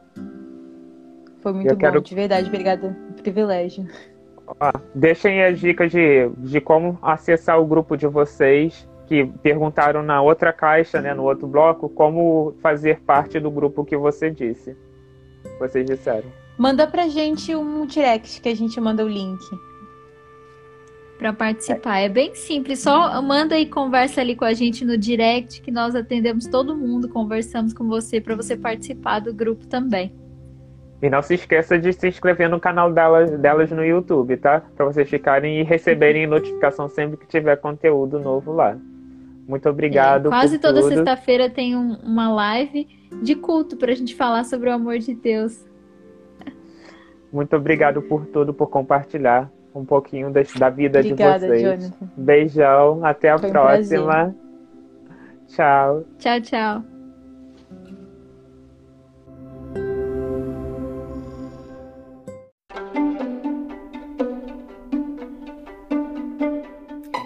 [1.41, 2.01] Foi muito Eu bom, quero...
[2.01, 2.47] de verdade.
[2.47, 2.95] Obrigada.
[3.21, 3.87] Privilégio.
[4.59, 10.21] Ah, deixem as dicas de, de como acessar o grupo de vocês que perguntaram na
[10.21, 14.75] outra caixa, né, no outro bloco, como fazer parte do grupo que você disse.
[15.59, 16.29] Vocês disseram.
[16.57, 19.39] Manda pra gente um direct que a gente manda o link
[21.17, 21.99] para participar.
[21.99, 25.95] É bem simples, só manda e conversa ali com a gente no direct que nós
[25.95, 30.13] atendemos todo mundo, conversamos com você para você participar do grupo também.
[31.01, 34.61] E não se esqueça de se inscrever no canal delas, delas no YouTube, tá?
[34.75, 38.77] Para vocês ficarem e receberem notificação sempre que tiver conteúdo novo lá.
[39.47, 40.27] Muito obrigado.
[40.27, 42.87] É, quase toda sexta-feira tem um, uma live
[43.21, 45.65] de culto para a gente falar sobre o amor de Deus.
[47.31, 51.61] Muito obrigado por tudo, por compartilhar um pouquinho da, da vida Obrigada, de vocês.
[51.61, 52.09] Jonathan.
[52.15, 54.27] Beijão, até a Foi próxima.
[54.27, 56.05] Um tchau.
[56.17, 56.94] Tchau, tchau.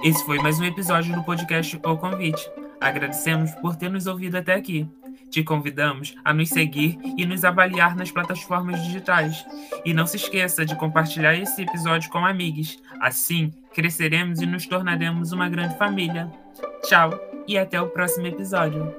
[0.10, 2.50] Esse foi mais um episódio do podcast O Convite.
[2.82, 4.90] Agradecemos por ter nos ouvido até aqui.
[5.30, 9.46] Te convidamos a nos seguir e nos avaliar nas plataformas digitais.
[9.86, 12.80] E não se esqueça de compartilhar esse episódio com amigos.
[13.00, 16.28] Assim, cresceremos e nos tornaremos uma grande família.
[16.86, 17.12] Tchau
[17.48, 18.92] e até o próximo episódio.